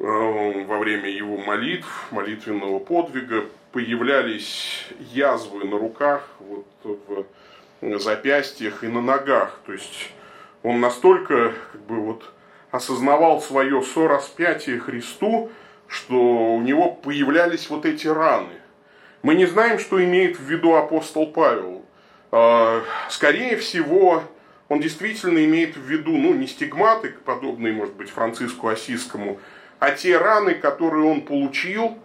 во 0.00 0.78
время 0.78 1.10
его 1.10 1.36
молитв, 1.36 2.06
молитвенного 2.10 2.78
подвига, 2.78 3.44
появлялись 3.70 4.86
язвы 4.98 5.64
на 5.64 5.78
руках, 5.78 6.26
вот, 6.40 6.66
в 7.82 7.98
запястьях 7.98 8.82
и 8.82 8.88
на 8.88 9.02
ногах. 9.02 9.60
То 9.66 9.72
есть 9.72 10.10
он 10.62 10.80
настолько 10.80 11.52
как 11.72 11.80
бы, 11.82 12.00
вот, 12.00 12.32
осознавал 12.70 13.42
свое 13.42 13.82
сораспятие 13.82 14.80
Христу, 14.80 15.50
что 15.86 16.54
у 16.54 16.62
него 16.62 16.92
появлялись 16.92 17.68
вот 17.68 17.84
эти 17.84 18.06
раны. 18.06 18.54
Мы 19.22 19.34
не 19.34 19.44
знаем, 19.44 19.78
что 19.78 20.02
имеет 20.02 20.38
в 20.38 20.44
виду 20.44 20.76
апостол 20.76 21.26
Павел. 21.26 21.84
Э, 22.32 22.80
скорее 23.10 23.56
всего, 23.56 24.22
он 24.68 24.80
действительно 24.80 25.44
имеет 25.44 25.76
в 25.76 25.82
виду, 25.82 26.12
ну, 26.12 26.32
не 26.32 26.46
стигматы, 26.46 27.14
подобные, 27.24 27.74
может 27.74 27.94
быть, 27.96 28.08
Франциску 28.08 28.68
Осискому, 28.68 29.38
а 29.80 29.90
те 29.92 30.18
раны, 30.18 30.54
которые 30.54 31.04
он 31.04 31.22
получил, 31.22 31.98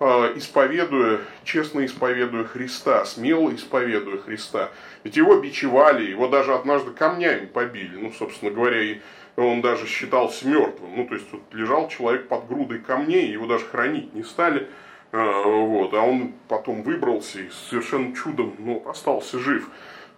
э, 0.00 0.32
исповедуя, 0.36 1.18
честно 1.44 1.84
исповедуя 1.84 2.44
Христа, 2.44 3.04
смело 3.04 3.52
исповедуя 3.54 4.18
Христа. 4.18 4.70
Ведь 5.02 5.16
его 5.16 5.38
бичевали, 5.40 6.08
его 6.08 6.28
даже 6.28 6.54
однажды 6.54 6.92
камнями 6.92 7.46
побили. 7.46 7.96
Ну, 7.96 8.12
собственно 8.12 8.52
говоря, 8.52 8.98
он 9.36 9.60
даже 9.60 9.86
считался 9.86 10.46
мертвым. 10.48 10.96
Ну, 10.96 11.06
то 11.06 11.14
есть, 11.14 11.28
тут 11.30 11.42
лежал 11.52 11.88
человек 11.88 12.28
под 12.28 12.46
грудой 12.46 12.78
камней, 12.78 13.32
его 13.32 13.46
даже 13.46 13.66
хранить 13.66 14.14
не 14.14 14.22
стали. 14.22 14.68
Э, 15.10 15.42
вот, 15.44 15.94
а 15.94 16.02
он 16.02 16.34
потом 16.46 16.82
выбрался 16.82 17.40
и 17.40 17.50
совершенно 17.68 18.14
чудом 18.14 18.54
ну, 18.58 18.84
остался 18.88 19.40
жив. 19.40 19.68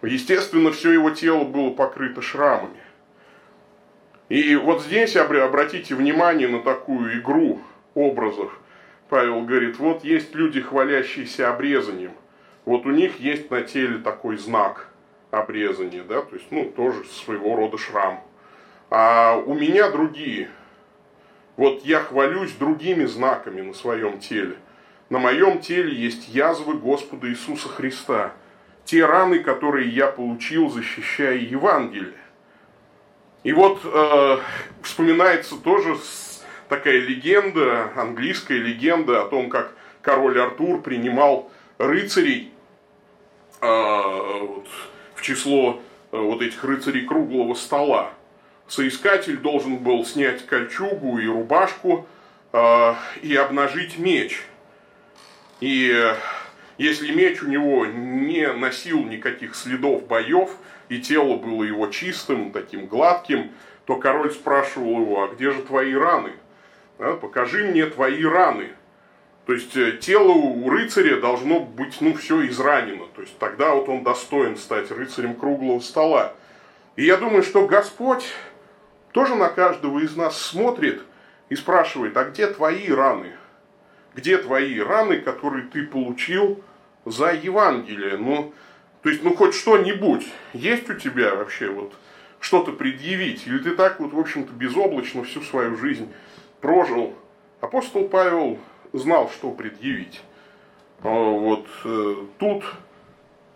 Естественно, 0.02 0.70
все 0.70 0.92
его 0.92 1.10
тело 1.10 1.44
было 1.44 1.70
покрыто 1.70 2.20
шрамами. 2.20 2.76
И 4.30 4.56
вот 4.56 4.80
здесь 4.82 5.16
обратите 5.16 5.94
внимание 5.94 6.48
на 6.48 6.62
такую 6.62 7.20
игру 7.20 7.60
образов. 7.94 8.58
Павел 9.10 9.42
говорит, 9.42 9.78
вот 9.78 10.04
есть 10.04 10.34
люди, 10.34 10.62
хвалящиеся 10.62 11.50
обрезанием. 11.50 12.12
Вот 12.64 12.86
у 12.86 12.90
них 12.90 13.20
есть 13.20 13.50
на 13.50 13.60
теле 13.60 13.98
такой 13.98 14.38
знак 14.38 14.88
обрезания, 15.30 16.02
да, 16.02 16.22
то 16.22 16.36
есть, 16.36 16.46
ну, 16.50 16.64
тоже 16.64 17.04
своего 17.04 17.56
рода 17.56 17.76
шрам. 17.76 18.24
А 18.88 19.36
у 19.36 19.52
меня 19.54 19.90
другие. 19.90 20.48
Вот 21.58 21.84
я 21.84 22.00
хвалюсь 22.00 22.52
другими 22.52 23.04
знаками 23.04 23.60
на 23.60 23.74
своем 23.74 24.20
теле. 24.20 24.56
На 25.10 25.18
моем 25.18 25.58
теле 25.58 25.94
есть 25.94 26.28
язвы 26.28 26.74
Господа 26.78 27.28
Иисуса 27.28 27.68
Христа– 27.68 28.32
те 28.90 29.06
раны, 29.06 29.38
которые 29.38 29.88
я 29.88 30.08
получил, 30.08 30.68
защищая 30.68 31.36
Евангелие. 31.36 32.14
И 33.42 33.52
вот 33.52 33.80
э, 33.84 34.38
вспоминается 34.82 35.56
тоже 35.56 35.96
такая 36.68 36.98
легенда, 36.98 37.90
английская 37.96 38.58
легенда 38.58 39.22
о 39.22 39.28
том, 39.28 39.48
как 39.48 39.72
король 40.02 40.38
Артур 40.40 40.82
принимал 40.82 41.50
рыцарей 41.78 42.52
э, 43.60 43.66
вот, 43.66 44.66
в 45.14 45.22
число 45.22 45.80
э, 46.12 46.18
вот 46.18 46.42
этих 46.42 46.62
рыцарей 46.64 47.06
круглого 47.06 47.54
стола. 47.54 48.12
соискатель 48.68 49.38
должен 49.38 49.78
был 49.78 50.04
снять 50.04 50.44
кольчугу 50.44 51.18
и 51.18 51.26
рубашку 51.26 52.06
э, 52.52 52.94
и 53.22 53.34
обнажить 53.36 53.98
меч. 53.98 54.42
И 55.60 56.14
если 56.78 57.12
меч 57.12 57.42
у 57.42 57.46
него 57.46 57.84
не 57.86 58.50
носил 58.52 59.04
никаких 59.04 59.54
следов 59.54 60.06
боев, 60.06 60.50
и 60.90 61.00
тело 61.00 61.36
было 61.36 61.62
его 61.62 61.86
чистым, 61.86 62.50
таким 62.52 62.86
гладким, 62.86 63.52
то 63.86 63.96
король 63.96 64.32
спрашивал 64.32 65.00
его, 65.00 65.22
а 65.22 65.28
где 65.28 65.52
же 65.52 65.62
твои 65.62 65.94
раны? 65.94 66.32
Да, 66.98 67.12
покажи 67.12 67.64
мне 67.64 67.86
твои 67.86 68.24
раны. 68.24 68.70
То 69.46 69.54
есть 69.54 69.76
э, 69.76 69.92
тело 69.92 70.32
у 70.32 70.68
рыцаря 70.68 71.20
должно 71.20 71.60
быть, 71.60 72.00
ну, 72.00 72.12
все 72.14 72.46
изранено. 72.48 73.06
То 73.14 73.22
есть 73.22 73.38
тогда 73.38 73.74
вот 73.74 73.88
он 73.88 74.02
достоин 74.02 74.56
стать 74.56 74.90
рыцарем 74.90 75.36
круглого 75.36 75.78
стола. 75.78 76.34
И 76.96 77.04
я 77.04 77.16
думаю, 77.16 77.44
что 77.44 77.66
Господь 77.66 78.24
тоже 79.12 79.36
на 79.36 79.48
каждого 79.48 80.00
из 80.00 80.16
нас 80.16 80.40
смотрит 80.40 81.02
и 81.48 81.54
спрашивает, 81.54 82.16
а 82.16 82.24
где 82.24 82.48
твои 82.48 82.90
раны? 82.90 83.32
Где 84.14 84.38
твои 84.38 84.80
раны, 84.80 85.20
которые 85.20 85.68
ты 85.68 85.86
получил 85.86 86.62
за 87.04 87.32
Евангелие? 87.32 88.16
Ну, 88.16 88.52
то 89.02 89.08
есть, 89.08 89.22
ну, 89.22 89.34
хоть 89.34 89.54
что-нибудь 89.54 90.26
есть 90.52 90.88
у 90.90 90.94
тебя 90.94 91.34
вообще 91.34 91.70
вот 91.70 91.94
что-то 92.38 92.72
предъявить? 92.72 93.46
Или 93.46 93.58
ты 93.58 93.74
так 93.74 94.00
вот, 94.00 94.12
в 94.12 94.18
общем-то, 94.18 94.52
безоблачно 94.52 95.24
всю 95.24 95.42
свою 95.42 95.76
жизнь 95.76 96.12
прожил? 96.60 97.14
Апостол 97.60 98.08
Павел 98.08 98.58
знал, 98.92 99.30
что 99.30 99.50
предъявить. 99.52 100.20
А 101.02 101.08
вот 101.08 101.66
э, 101.84 102.14
тут 102.38 102.64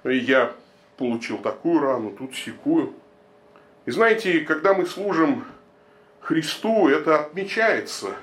я 0.05 0.53
получил 0.97 1.39
такую 1.39 1.81
рану, 1.81 2.11
тут 2.11 2.35
секую. 2.35 2.95
И 3.85 3.91
знаете, 3.91 4.41
когда 4.41 4.73
мы 4.73 4.87
служим 4.87 5.45
Христу, 6.21 6.89
это 6.89 7.21
отмечается 7.21 8.17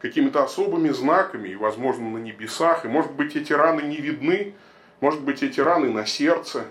какими-то 0.00 0.44
особыми 0.44 0.90
знаками, 0.90 1.48
и, 1.48 1.56
возможно, 1.56 2.10
на 2.10 2.18
небесах. 2.18 2.84
И, 2.84 2.88
может 2.88 3.12
быть, 3.12 3.36
эти 3.36 3.52
раны 3.54 3.82
не 3.82 3.96
видны, 3.96 4.54
может 5.00 5.20
быть, 5.22 5.42
эти 5.42 5.60
раны 5.60 5.90
на 5.90 6.06
сердце, 6.06 6.64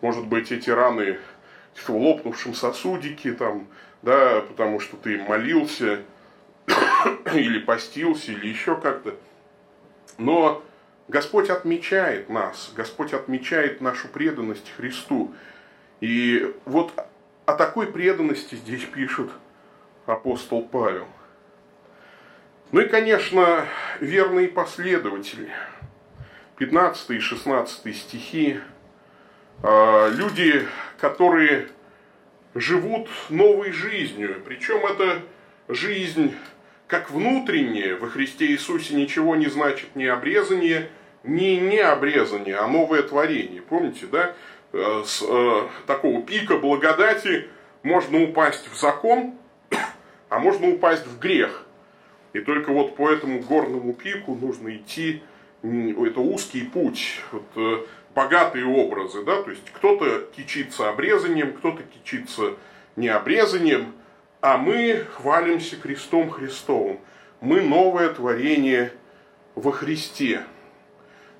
может 0.00 0.26
быть, 0.26 0.52
эти 0.52 0.70
раны 0.70 1.18
в 1.74 1.90
лопнувшем 1.90 2.54
сосудике, 2.54 3.32
там, 3.32 3.66
да, 4.02 4.42
потому 4.42 4.80
что 4.80 4.96
ты 4.96 5.18
молился, 5.18 6.02
или 7.32 7.58
постился, 7.58 8.32
или 8.32 8.48
еще 8.48 8.80
как-то. 8.80 9.16
Но 10.18 10.62
Господь 11.08 11.50
отмечает 11.50 12.28
нас, 12.28 12.72
Господь 12.74 13.12
отмечает 13.12 13.80
нашу 13.80 14.08
преданность 14.08 14.72
Христу. 14.76 15.34
И 16.00 16.54
вот 16.64 16.92
о 17.46 17.54
такой 17.54 17.86
преданности 17.86 18.56
здесь 18.56 18.84
пишет 18.84 19.30
апостол 20.06 20.62
Павел. 20.62 21.06
Ну 22.72 22.80
и, 22.80 22.88
конечно, 22.88 23.64
верные 24.00 24.48
последователи. 24.48 25.50
15 26.56 27.10
и 27.10 27.18
16 27.18 27.96
стихи. 27.96 28.60
А, 29.62 30.08
люди, 30.10 30.66
которые 30.98 31.68
живут 32.54 33.08
новой 33.28 33.72
жизнью. 33.72 34.42
Причем 34.44 34.84
это 34.86 35.22
жизнь 35.68 36.34
как 36.86 37.10
внутреннее 37.10 37.96
во 37.96 38.08
Христе 38.08 38.46
Иисусе 38.46 38.94
ничего 38.94 39.36
не 39.36 39.46
значит 39.46 39.94
ни 39.96 40.04
обрезание, 40.04 40.88
ни 41.24 41.56
не 41.56 41.78
обрезание, 41.78 42.56
а 42.56 42.66
новое 42.68 43.02
творение. 43.02 43.60
Помните, 43.60 44.06
да? 44.06 44.34
Э, 44.72 45.02
с 45.04 45.22
э, 45.22 45.68
такого 45.86 46.22
пика 46.22 46.56
благодати 46.56 47.48
можно 47.82 48.22
упасть 48.22 48.68
в 48.68 48.78
закон, 48.78 49.34
а 50.28 50.38
можно 50.38 50.68
упасть 50.68 51.06
в 51.06 51.18
грех. 51.18 51.64
И 52.32 52.40
только 52.40 52.72
вот 52.72 52.96
по 52.96 53.10
этому 53.10 53.40
горному 53.40 53.94
пику 53.94 54.34
нужно 54.34 54.76
идти, 54.76 55.22
это 56.06 56.20
узкий 56.20 56.62
путь, 56.62 57.20
вот, 57.32 57.46
э, 57.56 57.84
богатые 58.14 58.66
образы, 58.66 59.24
да, 59.24 59.42
то 59.42 59.50
есть 59.50 59.70
кто-то 59.72 60.28
кичится 60.36 60.88
обрезанием, 60.88 61.52
кто-то 61.52 61.82
кичится 61.82 62.54
необрезанием, 62.96 63.92
а 64.40 64.58
мы 64.58 65.06
хвалимся 65.14 65.76
крестом 65.76 66.30
Христовым. 66.30 67.00
Мы 67.40 67.60
новое 67.60 68.08
творение 68.10 68.92
во 69.54 69.72
Христе. 69.72 70.42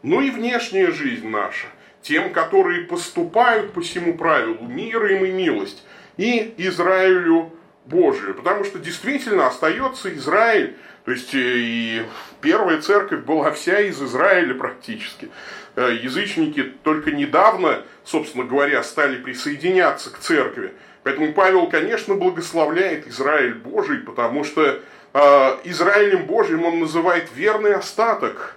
Ну 0.02 0.20
и 0.20 0.30
внешняя 0.30 0.90
жизнь 0.90 1.28
наша. 1.28 1.68
Тем, 2.02 2.32
которые 2.32 2.82
поступают 2.82 3.72
по 3.72 3.80
всему 3.80 4.16
правилу, 4.16 4.66
мир 4.66 5.04
им 5.06 5.24
и 5.24 5.32
милость. 5.32 5.84
И 6.16 6.54
Израилю 6.58 7.52
Божию. 7.84 8.34
Потому 8.34 8.64
что 8.64 8.78
действительно 8.78 9.46
остается 9.46 10.12
Израиль. 10.14 10.76
То 11.06 11.12
есть 11.12 11.34
э, 11.34 11.38
и 11.38 12.02
первая 12.40 12.82
церковь 12.82 13.20
была 13.20 13.52
вся 13.52 13.80
из 13.80 14.02
Израиля 14.02 14.54
практически. 14.54 15.30
Э, 15.76 15.96
язычники 16.02 16.74
только 16.82 17.12
недавно, 17.12 17.84
собственно 18.04 18.44
говоря, 18.44 18.82
стали 18.82 19.16
присоединяться 19.22 20.10
к 20.12 20.18
церкви. 20.18 20.72
Поэтому 21.04 21.32
Павел, 21.32 21.68
конечно, 21.68 22.16
благословляет 22.16 23.06
Израиль 23.06 23.54
Божий, 23.54 23.98
потому 23.98 24.42
что 24.42 24.80
э, 25.14 25.56
Израилем 25.62 26.26
Божьим 26.26 26.64
он 26.64 26.80
называет 26.80 27.28
верный 27.32 27.74
остаток 27.74 28.56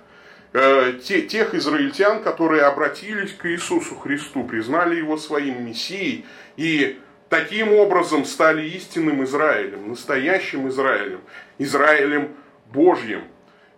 э, 0.54 0.94
те, 1.04 1.22
тех 1.22 1.54
израильтян, 1.54 2.24
которые 2.24 2.64
обратились 2.64 3.32
к 3.32 3.46
Иисусу 3.46 3.94
Христу, 3.94 4.44
признали 4.44 4.96
его 4.96 5.18
своим 5.18 5.68
Мессией 5.68 6.26
и 6.58 6.98
таким 7.30 7.74
образом 7.74 8.26
стали 8.26 8.68
истинным 8.70 9.24
Израилем, 9.24 9.90
настоящим 9.90 10.68
Израилем, 10.68 11.22
Израилем 11.58 12.36
Божьим. 12.74 13.24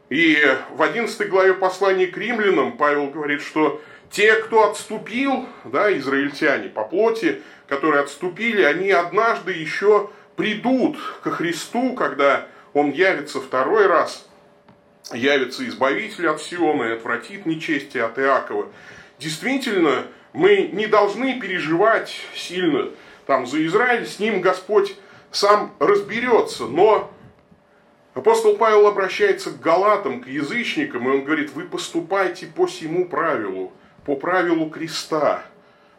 И 0.10 0.38
в 0.72 0.82
11 0.82 1.30
главе 1.30 1.54
послания 1.54 2.08
к 2.08 2.18
римлянам 2.18 2.78
Павел 2.78 3.08
говорит, 3.08 3.42
что 3.42 3.82
те, 4.10 4.36
кто 4.36 4.70
отступил, 4.70 5.48
да, 5.64 5.96
израильтяне 5.98 6.70
по 6.70 6.84
плоти, 6.84 7.42
которые 7.68 8.02
отступили, 8.02 8.62
они 8.62 8.92
однажды 8.92 9.54
еще 9.54 10.10
придут 10.36 10.98
ко 11.24 11.32
Христу, 11.32 11.94
когда 11.94 12.48
Он 12.74 12.92
явится 12.92 13.40
второй 13.40 13.88
раз, 13.88 14.28
явится 15.14 15.66
Избавитель 15.68 16.28
от 16.28 16.42
Сиона 16.42 16.84
и 16.84 16.94
отвратит 16.94 17.46
нечестие 17.46 18.04
от 18.04 18.20
Иакова. 18.20 18.68
Действительно, 19.18 20.06
мы 20.34 20.70
не 20.74 20.88
должны 20.88 21.40
переживать 21.40 22.14
сильно 22.36 22.90
там 23.26 23.46
за 23.48 23.66
Израиль, 23.66 24.06
с 24.06 24.20
ним 24.20 24.42
Господь 24.42 24.96
сам 25.32 25.74
разберется, 25.80 26.66
но 26.66 27.12
апостол 28.14 28.58
Павел 28.58 28.88
обращается 28.88 29.52
к 29.52 29.60
галатам, 29.60 30.22
к 30.22 30.28
язычникам, 30.28 31.08
и 31.08 31.12
он 31.12 31.24
говорит, 31.24 31.54
вы 31.54 31.64
поступайте 31.64 32.48
по 32.48 32.68
всему 32.68 33.08
правилу, 33.08 33.72
по 34.06 34.16
правилу 34.16 34.70
креста. 34.70 35.44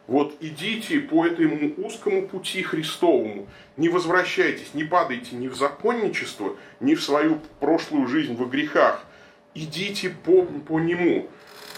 Вот 0.05 0.35
идите 0.41 0.99
по 0.99 1.25
этому 1.25 1.73
узкому 1.77 2.27
пути 2.27 2.61
Христовому, 2.61 3.47
не 3.77 3.87
возвращайтесь, 3.87 4.73
не 4.73 4.83
падайте 4.83 5.35
ни 5.35 5.47
в 5.47 5.55
законничество, 5.55 6.57
ни 6.81 6.93
в 6.93 7.01
свою 7.01 7.39
прошлую 7.61 8.07
жизнь 8.07 8.35
во 8.35 8.45
грехах. 8.45 9.05
Идите 9.55 10.09
по, 10.09 10.43
по 10.43 10.79
нему, 10.79 11.29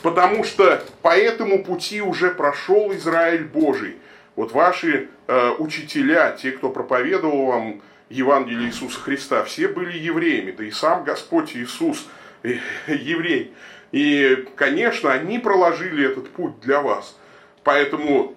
потому 0.01 0.43
что 0.43 0.83
по 1.03 1.15
этому 1.15 1.63
пути 1.63 2.01
уже 2.01 2.31
прошел 2.31 2.91
Израиль 2.93 3.43
Божий. 3.43 3.97
Вот 4.35 4.51
ваши 4.51 5.09
э, 5.27 5.49
учителя, 5.57 6.31
те, 6.31 6.51
кто 6.51 6.69
проповедовал 6.69 7.45
вам 7.45 7.81
Евангелие 8.09 8.67
Иисуса 8.67 8.99
Христа, 8.99 9.43
все 9.43 9.67
были 9.67 9.97
евреями, 9.97 10.51
да 10.51 10.63
и 10.63 10.71
сам 10.71 11.03
Господь 11.03 11.55
Иисус 11.55 12.07
э, 12.43 12.57
еврей. 12.87 13.53
И, 13.91 14.45
конечно, 14.55 15.11
они 15.11 15.39
проложили 15.39 16.05
этот 16.05 16.29
путь 16.29 16.59
для 16.59 16.81
вас– 16.81 17.17
Поэтому 17.65 18.35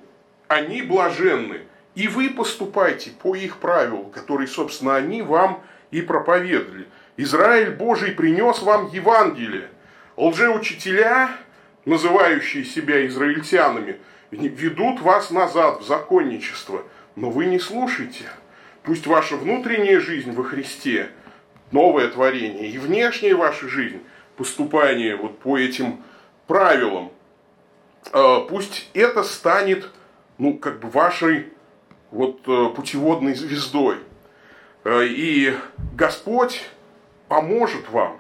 они 0.49 0.83
блаженны. 0.83 1.61
И 1.95 2.09
вы 2.09 2.31
поступайте 2.31 3.11
по 3.11 3.37
их 3.37 3.59
правилу, 3.59 4.05
которые, 4.05 4.49
собственно, 4.49 4.97
они 4.97 5.21
вам 5.21 5.63
и 5.91 6.01
проповедовали. 6.01 6.87
Израиль 7.19 7.71
Божий 7.71 8.13
принес 8.13 8.63
вам 8.63 8.89
Евангелие. 8.91 9.69
Лжеучителя, 10.17 11.31
называющие 11.85 12.65
себя 12.65 13.07
израильтянами, 13.07 13.99
ведут 14.31 15.01
вас 15.01 15.31
назад 15.31 15.81
в 15.81 15.87
законничество. 15.87 16.83
Но 17.17 17.31
вы 17.31 17.47
не 17.47 17.59
слушайте. 17.59 18.25
Пусть 18.83 19.07
ваша 19.07 19.37
внутренняя 19.37 20.01
жизнь 20.01 20.33
во 20.33 20.45
Христе, 20.45 21.11
новое 21.73 22.09
творение, 22.09 22.71
и 22.71 22.79
внешняя 22.79 23.35
ваша 23.35 23.69
жизнь, 23.69 24.01
поступание 24.37 25.17
вот 25.17 25.39
по 25.39 25.59
этим 25.59 26.03
правилам, 26.47 27.11
Э, 28.13 28.41
пусть 28.49 28.89
это 28.95 29.23
станет, 29.23 29.91
ну, 30.39 30.57
как 30.59 30.81
бы 30.81 30.89
вашей 30.89 31.53
вот 32.11 32.41
э, 32.47 32.69
путеводной 32.75 33.35
звездой. 33.35 33.99
Э, 34.85 35.05
и 35.05 35.55
Господь 35.95 36.63
поможет 37.29 37.89
вам 37.91 38.19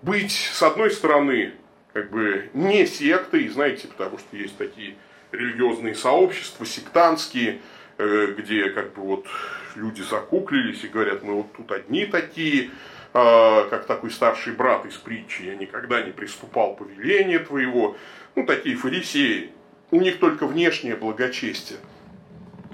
быть, 0.00 0.32
с 0.32 0.62
одной 0.62 0.90
стороны, 0.90 1.52
как 1.92 2.10
бы 2.10 2.50
не 2.54 2.86
сектой, 2.86 3.48
знаете, 3.48 3.88
потому 3.88 4.18
что 4.18 4.36
есть 4.36 4.56
такие 4.56 4.96
религиозные 5.32 5.94
сообщества, 5.94 6.64
сектантские, 6.66 7.60
э, 7.98 8.34
где 8.36 8.70
как 8.70 8.94
бы 8.94 9.02
вот 9.02 9.26
люди 9.74 10.02
закуклились 10.02 10.84
и 10.84 10.88
говорят, 10.88 11.22
мы 11.22 11.34
вот 11.34 11.52
тут 11.52 11.72
одни 11.72 12.06
такие, 12.06 12.70
а, 13.14 13.68
как 13.68 13.86
такой 13.86 14.10
старший 14.10 14.54
брат 14.54 14.86
из 14.86 14.94
притчи, 14.94 15.42
я 15.42 15.54
никогда 15.54 16.02
не 16.02 16.12
приступал 16.12 16.76
повеления 16.76 17.38
твоего. 17.38 17.96
Ну, 18.34 18.46
такие 18.46 18.76
фарисеи. 18.76 19.50
У 19.90 20.00
них 20.00 20.18
только 20.18 20.46
внешнее 20.46 20.96
благочестие. 20.96 21.78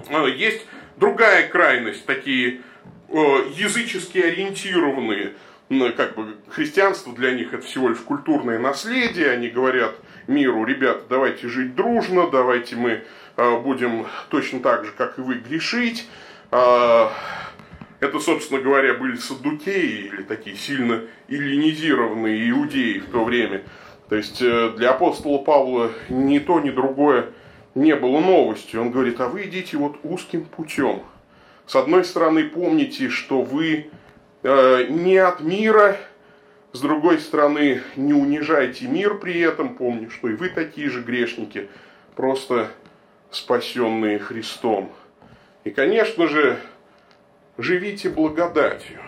А, 0.09 0.25
есть 0.25 0.65
другая 0.97 1.47
крайность, 1.47 2.05
такие 2.05 2.61
язычески 3.09 4.19
ориентированные, 4.19 5.33
как 5.97 6.15
бы 6.15 6.37
христианство 6.47 7.11
для 7.11 7.31
них 7.31 7.53
это 7.53 7.65
всего 7.65 7.89
лишь 7.89 7.97
культурное 7.97 8.59
наследие, 8.59 9.31
они 9.31 9.49
говорят 9.49 9.95
миру, 10.29 10.63
ребята, 10.63 11.03
давайте 11.09 11.47
жить 11.47 11.75
дружно, 11.75 12.29
давайте 12.29 12.75
мы 12.75 13.03
а, 13.35 13.59
будем 13.59 14.05
точно 14.29 14.59
так 14.59 14.85
же, 14.85 14.91
как 14.91 15.17
и 15.17 15.21
вы, 15.21 15.35
грешить. 15.35 16.07
А, 16.51 17.11
это, 17.99 18.19
собственно 18.19 18.61
говоря, 18.61 18.93
были 18.93 19.17
саддукеи 19.17 20.07
или 20.07 20.23
такие 20.23 20.55
сильно 20.55 21.01
эллинизированные 21.27 22.49
иудеи 22.51 22.99
в 22.99 23.11
то 23.11 23.25
время. 23.25 23.63
То 24.07 24.15
есть 24.15 24.41
э, 24.41 24.73
для 24.77 24.91
апостола 24.91 25.37
Павла 25.39 25.91
ни 26.09 26.39
то, 26.39 26.59
ни 26.59 26.71
другое 26.71 27.27
не 27.75 27.95
было 27.95 28.19
новостью. 28.19 28.81
Он 28.81 28.91
говорит, 28.91 29.19
а 29.21 29.27
вы 29.27 29.43
идите 29.43 29.77
вот 29.77 29.97
узким 30.03 30.45
путем. 30.45 31.03
С 31.67 31.75
одной 31.75 32.03
стороны, 32.03 32.45
помните, 32.45 33.09
что 33.09 33.41
вы 33.41 33.89
э, 34.43 34.85
не 34.89 35.17
от 35.17 35.41
мира, 35.41 35.97
с 36.71 36.81
другой 36.81 37.19
стороны, 37.19 37.81
не 37.95 38.13
унижайте 38.13 38.87
мир 38.87 39.17
при 39.17 39.39
этом, 39.39 39.75
помни, 39.75 40.07
что 40.09 40.29
и 40.29 40.33
вы 40.33 40.49
такие 40.49 40.89
же 40.89 41.01
грешники, 41.01 41.67
просто 42.15 42.69
спасенные 43.31 44.19
Христом. 44.19 44.91
И, 45.63 45.71
конечно 45.71 46.27
же, 46.27 46.59
живите 47.57 48.09
благодатью. 48.09 48.99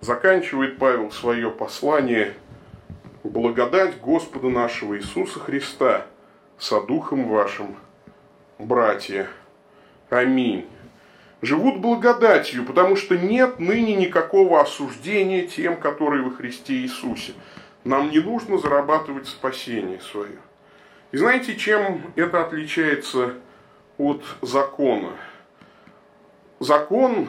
Заканчивает 0.00 0.78
Павел 0.78 1.10
свое 1.10 1.50
послание 1.50 2.34
«Благодать 3.24 4.00
Господа 4.00 4.48
нашего 4.48 4.96
Иисуса 4.96 5.38
Христа 5.38 6.06
со 6.58 6.80
Духом 6.80 7.28
вашим, 7.28 7.76
братья. 8.58 9.26
Аминь». 10.08 10.66
Живут 11.42 11.80
благодатью, 11.80 12.64
потому 12.64 12.96
что 12.96 13.16
нет 13.16 13.58
ныне 13.60 13.94
никакого 13.94 14.60
осуждения 14.60 15.46
тем, 15.46 15.76
которые 15.76 16.22
во 16.22 16.30
Христе 16.30 16.74
Иисусе. 16.74 17.34
Нам 17.84 18.10
не 18.10 18.20
нужно 18.20 18.58
зарабатывать 18.58 19.28
спасение 19.28 20.00
свое. 20.00 20.38
И 21.12 21.18
знаете, 21.18 21.56
чем 21.56 22.02
это 22.16 22.42
отличается 22.44 23.34
от 23.98 24.24
закона. 24.40 25.12
Закон, 26.58 27.28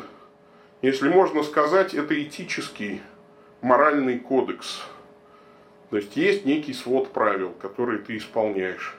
если 0.82 1.10
можно 1.10 1.44
сказать, 1.44 1.94
это 1.94 2.22
этический, 2.22 3.02
моральный 3.62 4.20
кодекс. 4.20 4.84
То 5.90 5.98
есть 5.98 6.16
есть 6.16 6.46
некий 6.46 6.74
свод 6.74 7.12
правил, 7.12 7.52
которые 7.52 8.00
ты 8.00 8.18
исполняешь. 8.18 8.96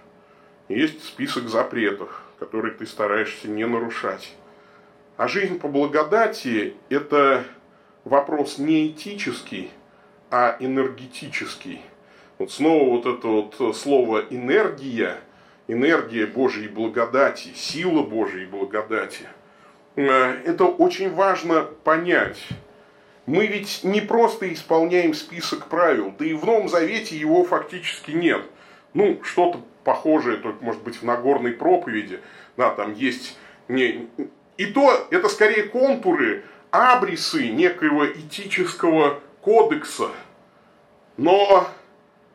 Есть 0.69 1.05
список 1.05 1.49
запретов, 1.49 2.23
которые 2.39 2.75
ты 2.75 2.87
стараешься 2.87 3.49
не 3.49 3.67
нарушать. 3.67 4.35
А 5.19 5.29
жизнь 5.29 5.59
по 5.59 5.69
благодати– 5.69 6.77
это 6.89 7.45
вопрос 8.05 8.57
не 8.57 8.87
этический, 8.87 9.71
а 10.31 10.57
энергетический. 10.61 11.83
Вот 12.39 12.53
снова 12.53 12.89
вот 12.89 13.05
это 13.05 13.27
вот 13.27 13.77
слово 13.77 14.25
«энергия» 14.31 15.19
энергия 15.67 16.27
Божьей 16.27 16.69
благодати, 16.69 17.51
сила 17.55 18.03
Божьей 18.03 18.47
благодати. 18.47 19.27
Э, 19.97 20.35
это 20.45 20.65
очень 20.65 21.13
важно 21.13 21.63
понять. 21.63 22.39
Мы 23.27 23.47
ведь 23.47 23.81
не 23.83 24.01
просто 24.01 24.53
исполняем 24.53 25.15
список 25.15 25.67
правил, 25.67 26.15
да 26.19 26.25
и 26.25 26.33
в 26.33 26.45
Новом 26.47 26.69
Завете 26.69 27.17
его 27.17 27.45
фактически 27.45 28.13
нет. 28.13 28.43
Ну, 28.95 29.21
что-то 29.23 29.61
похожее, 29.83 30.39
только, 30.39 30.65
может 30.65 30.83
быть, 30.83 30.97
в 30.97 31.03
Нагорной 31.03 31.53
проповеди, 31.53 32.21
да, 32.57 32.71
там 32.71 32.95
есть... 32.95 33.37
Не... 33.67 34.09
И 34.59 34.67
то, 34.67 35.07
это 35.11 35.29
скорее 35.29 35.63
контуры, 35.63 36.43
абрисы 36.71 37.49
некоего 37.49 38.07
этического 38.07 39.21
кодекса. 39.41 40.11
Но 41.17 41.69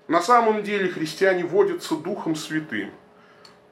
на 0.07 0.21
самом 0.21 0.63
деле 0.63 0.89
христиане 0.89 1.43
водятся 1.43 1.95
Духом 1.95 2.35
Святым. 2.35 2.91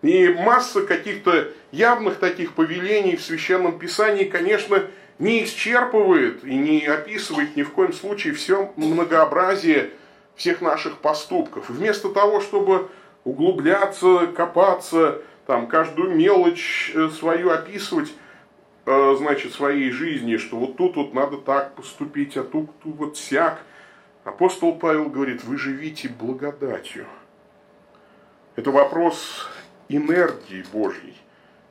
И 0.02 0.28
масса 0.30 0.82
каких-то 0.82 1.50
явных 1.72 2.18
таких 2.20 2.54
повелений 2.54 3.16
в 3.16 3.24
Священном 3.24 3.80
Писании, 3.80 4.26
конечно, 4.26 4.84
не 5.18 5.44
исчерпывает 5.46 6.44
и 6.44 6.56
не 6.56 6.86
описывает 6.86 7.56
ни 7.56 7.64
в 7.64 7.72
коем 7.72 7.94
случае 7.94 8.34
все 8.34 8.74
многообразие 8.76 9.92
всех 10.36 10.60
наших 10.62 10.98
поступков. 10.98 11.70
вместо 11.70 12.10
того, 12.10 12.42
чтобы 12.42 12.90
углубляться, 13.24 14.28
копаться, 14.36 15.22
там, 15.46 15.68
каждую 15.68 16.16
мелочь 16.16 16.92
э, 16.96 17.10
свою 17.10 17.52
описывать, 17.52 18.12
значит, 18.86 19.54
своей 19.54 19.92
жизни, 19.92 20.38
что 20.38 20.58
вот 20.58 20.78
тут 20.78 20.96
вот 20.96 21.14
надо 21.14 21.38
так 21.38 21.76
поступить, 21.76 22.38
а 22.38 22.44
тут, 22.44 22.70
тут 22.80 22.96
вот 22.96 23.18
сяк. 23.18 23.62
Апостол 24.24 24.78
Павел 24.78 25.10
говорит, 25.10 25.44
вы 25.44 25.58
живите 25.58 26.10
благодатью. 26.10 27.06
Это 28.56 28.72
вопрос 28.72 29.50
энергии 29.90 30.64
Божьей. 30.72 31.16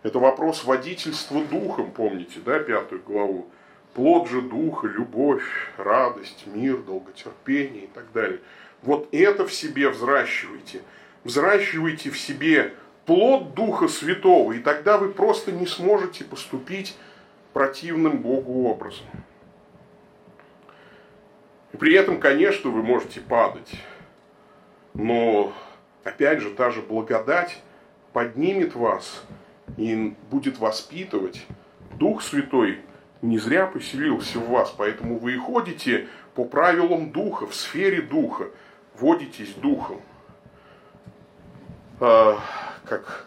Это 0.02 0.18
вопрос 0.18 0.64
водительства 0.64 1.44
духом, 1.44 1.90
помните, 1.90 2.40
да, 2.44 2.58
пятую 2.58 3.02
главу. 3.02 3.50
Плод 3.94 4.28
же 4.28 4.40
духа, 4.40 4.86
любовь, 4.86 5.44
радость, 5.76 6.46
мир, 6.46 6.78
долготерпение 6.78 7.84
и 7.84 7.88
так 7.88 8.10
далее. 8.12 8.40
Вот 8.82 9.08
это 9.12 9.46
в 9.46 9.52
себе 9.52 9.90
взращивайте. 9.90 10.82
Взращивайте 11.24 12.10
в 12.10 12.18
себе 12.18 12.74
плод 13.06 13.54
Духа 13.54 13.88
Святого, 13.88 14.52
и 14.52 14.58
тогда 14.58 14.98
вы 14.98 15.10
просто 15.10 15.52
не 15.52 15.66
сможете 15.66 16.24
поступить 16.24 16.96
противным 17.52 18.18
Богу 18.18 18.68
образом. 18.68 19.06
И 21.72 21.76
при 21.76 21.94
этом, 21.94 22.20
конечно, 22.20 22.70
вы 22.70 22.82
можете 22.82 23.20
падать. 23.20 23.70
Но, 24.94 25.52
опять 26.04 26.40
же, 26.40 26.50
та 26.50 26.70
же 26.70 26.82
благодать 26.82 27.62
поднимет 28.12 28.74
вас 28.74 29.24
и 29.76 30.14
будет 30.30 30.58
воспитывать. 30.58 31.46
Дух 31.94 32.22
Святой 32.22 32.80
не 33.22 33.38
зря 33.38 33.66
поселился 33.66 34.38
в 34.38 34.48
вас, 34.48 34.74
поэтому 34.76 35.18
вы 35.18 35.34
и 35.34 35.38
ходите 35.38 36.08
по 36.34 36.44
правилам 36.44 37.12
Духа, 37.12 37.46
в 37.46 37.54
сфере 37.54 38.00
Духа, 38.02 38.50
водитесь 38.98 39.52
Духом. 39.54 40.00
Как 42.90 43.24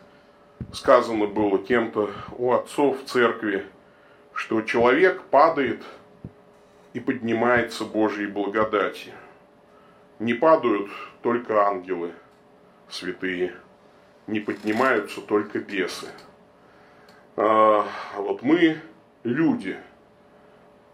сказано 0.74 1.26
было 1.26 1.58
кем-то 1.58 2.12
у 2.38 2.52
отцов 2.52 2.98
церкви, 3.06 3.66
что 4.34 4.62
человек 4.62 5.22
падает 5.22 5.82
и 6.92 7.00
поднимается 7.00 7.86
Божьей 7.86 8.28
благодати. 8.28 9.14
Не 10.20 10.34
падают 10.34 10.90
только 11.22 11.66
ангелы 11.66 12.12
святые 12.90 13.56
не 14.28 14.42
поднимаются 14.42 15.22
только 15.22 15.60
бесы. 15.60 16.08
А 17.38 17.88
вот 18.18 18.42
мы 18.42 18.82
люди, 19.24 19.78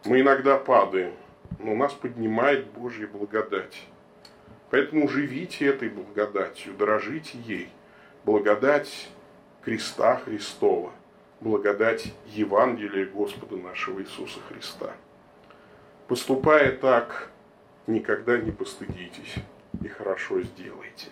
мы 0.05 0.21
иногда 0.21 0.60
падаем, 0.60 1.15
но 1.58 1.73
нас 1.73 1.93
поднимает 1.93 2.67
Божья 2.67 3.08
благодать. 3.08 3.81
Поэтому 4.69 5.08
живите 5.08 5.65
этой 5.65 5.89
благодатью, 5.89 6.75
дорожите 6.75 7.39
ей. 7.39 7.69
Благодать 8.25 9.09
креста 9.63 10.17
Христова, 10.17 10.91
благодать 11.41 12.13
Евангелия 12.27 13.05
Господа 13.05 13.57
нашего 13.57 14.01
Иисуса 14.01 14.39
Христа. 14.49 14.91
Поступая 16.07 16.71
так, 16.71 17.29
никогда 17.87 18.37
не 18.37 18.51
постыдитесь 18.51 19.35
и 19.81 19.87
хорошо 19.87 20.41
сделайте. 20.41 21.07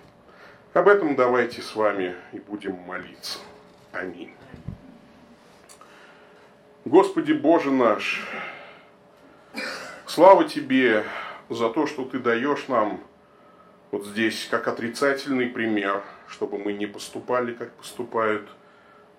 Об 0.73 0.87
этом 0.87 1.15
давайте 1.15 1.61
с 1.61 1.75
вами 1.75 2.15
и 2.33 2.39
будем 2.39 2.73
молиться. 2.73 3.39
Аминь. 3.91 4.33
Господи 6.85 7.33
Боже 7.33 7.71
наш, 7.71 8.27
слава 10.05 10.45
Тебе 10.47 11.03
за 11.49 11.69
то, 11.69 11.87
что 11.87 12.05
Ты 12.05 12.19
даешь 12.19 12.67
нам 12.67 13.01
вот 13.91 14.05
здесь 14.05 14.47
как 14.49 14.67
отрицательный 14.67 15.47
пример, 15.47 16.03
чтобы 16.27 16.57
мы 16.57 16.73
не 16.73 16.85
поступали, 16.85 17.53
как 17.53 17.71
поступают 17.71 18.47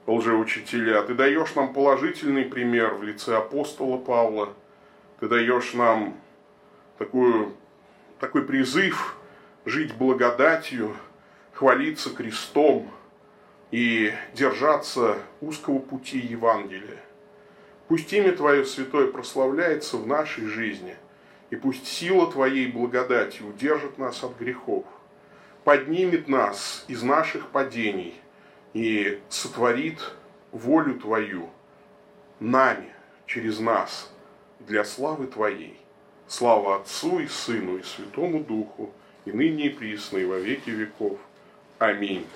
лжеучителя. 0.07 1.03
Ты 1.03 1.15
даешь 1.15 1.55
нам 1.55 1.73
положительный 1.73 2.45
пример 2.45 2.95
в 2.95 3.03
лице 3.03 3.37
апостола 3.37 3.99
Павла. 3.99 4.55
Ты 5.21 5.29
даешь 5.29 5.75
нам 5.75 6.17
такую, 6.99 7.55
такой 8.21 8.45
призыв 8.45 9.17
жить 9.65 9.95
благодатью, 9.95 10.97
хвалиться 11.53 12.11
крестом, 12.11 12.91
и 13.71 14.13
держаться 14.35 15.19
узкого 15.41 15.79
пути 15.79 16.19
Евангелия. 16.19 17.03
Пусть 17.87 18.13
имя 18.13 18.33
Твое 18.33 18.65
святое 18.65 19.07
прославляется 19.09 19.97
в 19.97 20.07
нашей 20.07 20.47
жизни, 20.47 20.97
и 21.51 21.57
пусть 21.57 21.87
сила 21.87 22.31
Твоей 22.31 22.69
благодати 22.69 23.43
удержит 23.43 23.99
нас 23.99 24.23
от 24.23 24.39
грехов, 24.39 24.85
поднимет 25.65 26.29
нас 26.29 26.85
из 26.89 27.03
наших 27.03 27.49
падений 27.49 28.15
и 28.75 29.21
сотворит 29.29 29.99
волю 30.53 30.99
Твою 30.99 31.51
нами, 32.41 32.93
через 33.27 33.59
нас, 33.61 34.11
для 34.61 34.85
славы 34.85 35.27
Твоей. 35.27 35.79
Слава 36.27 36.77
Отцу 36.77 37.21
и 37.21 37.27
Сыну 37.27 37.79
и 37.79 37.83
Святому 37.83 38.41
Духу, 38.45 38.93
и 39.25 39.33
ныне 39.33 39.67
и 39.67 39.71
присно, 39.71 40.19
и 40.19 40.25
во 40.25 40.39
веки 40.39 40.71
веков. 40.71 41.19
Аминь. 41.79 42.27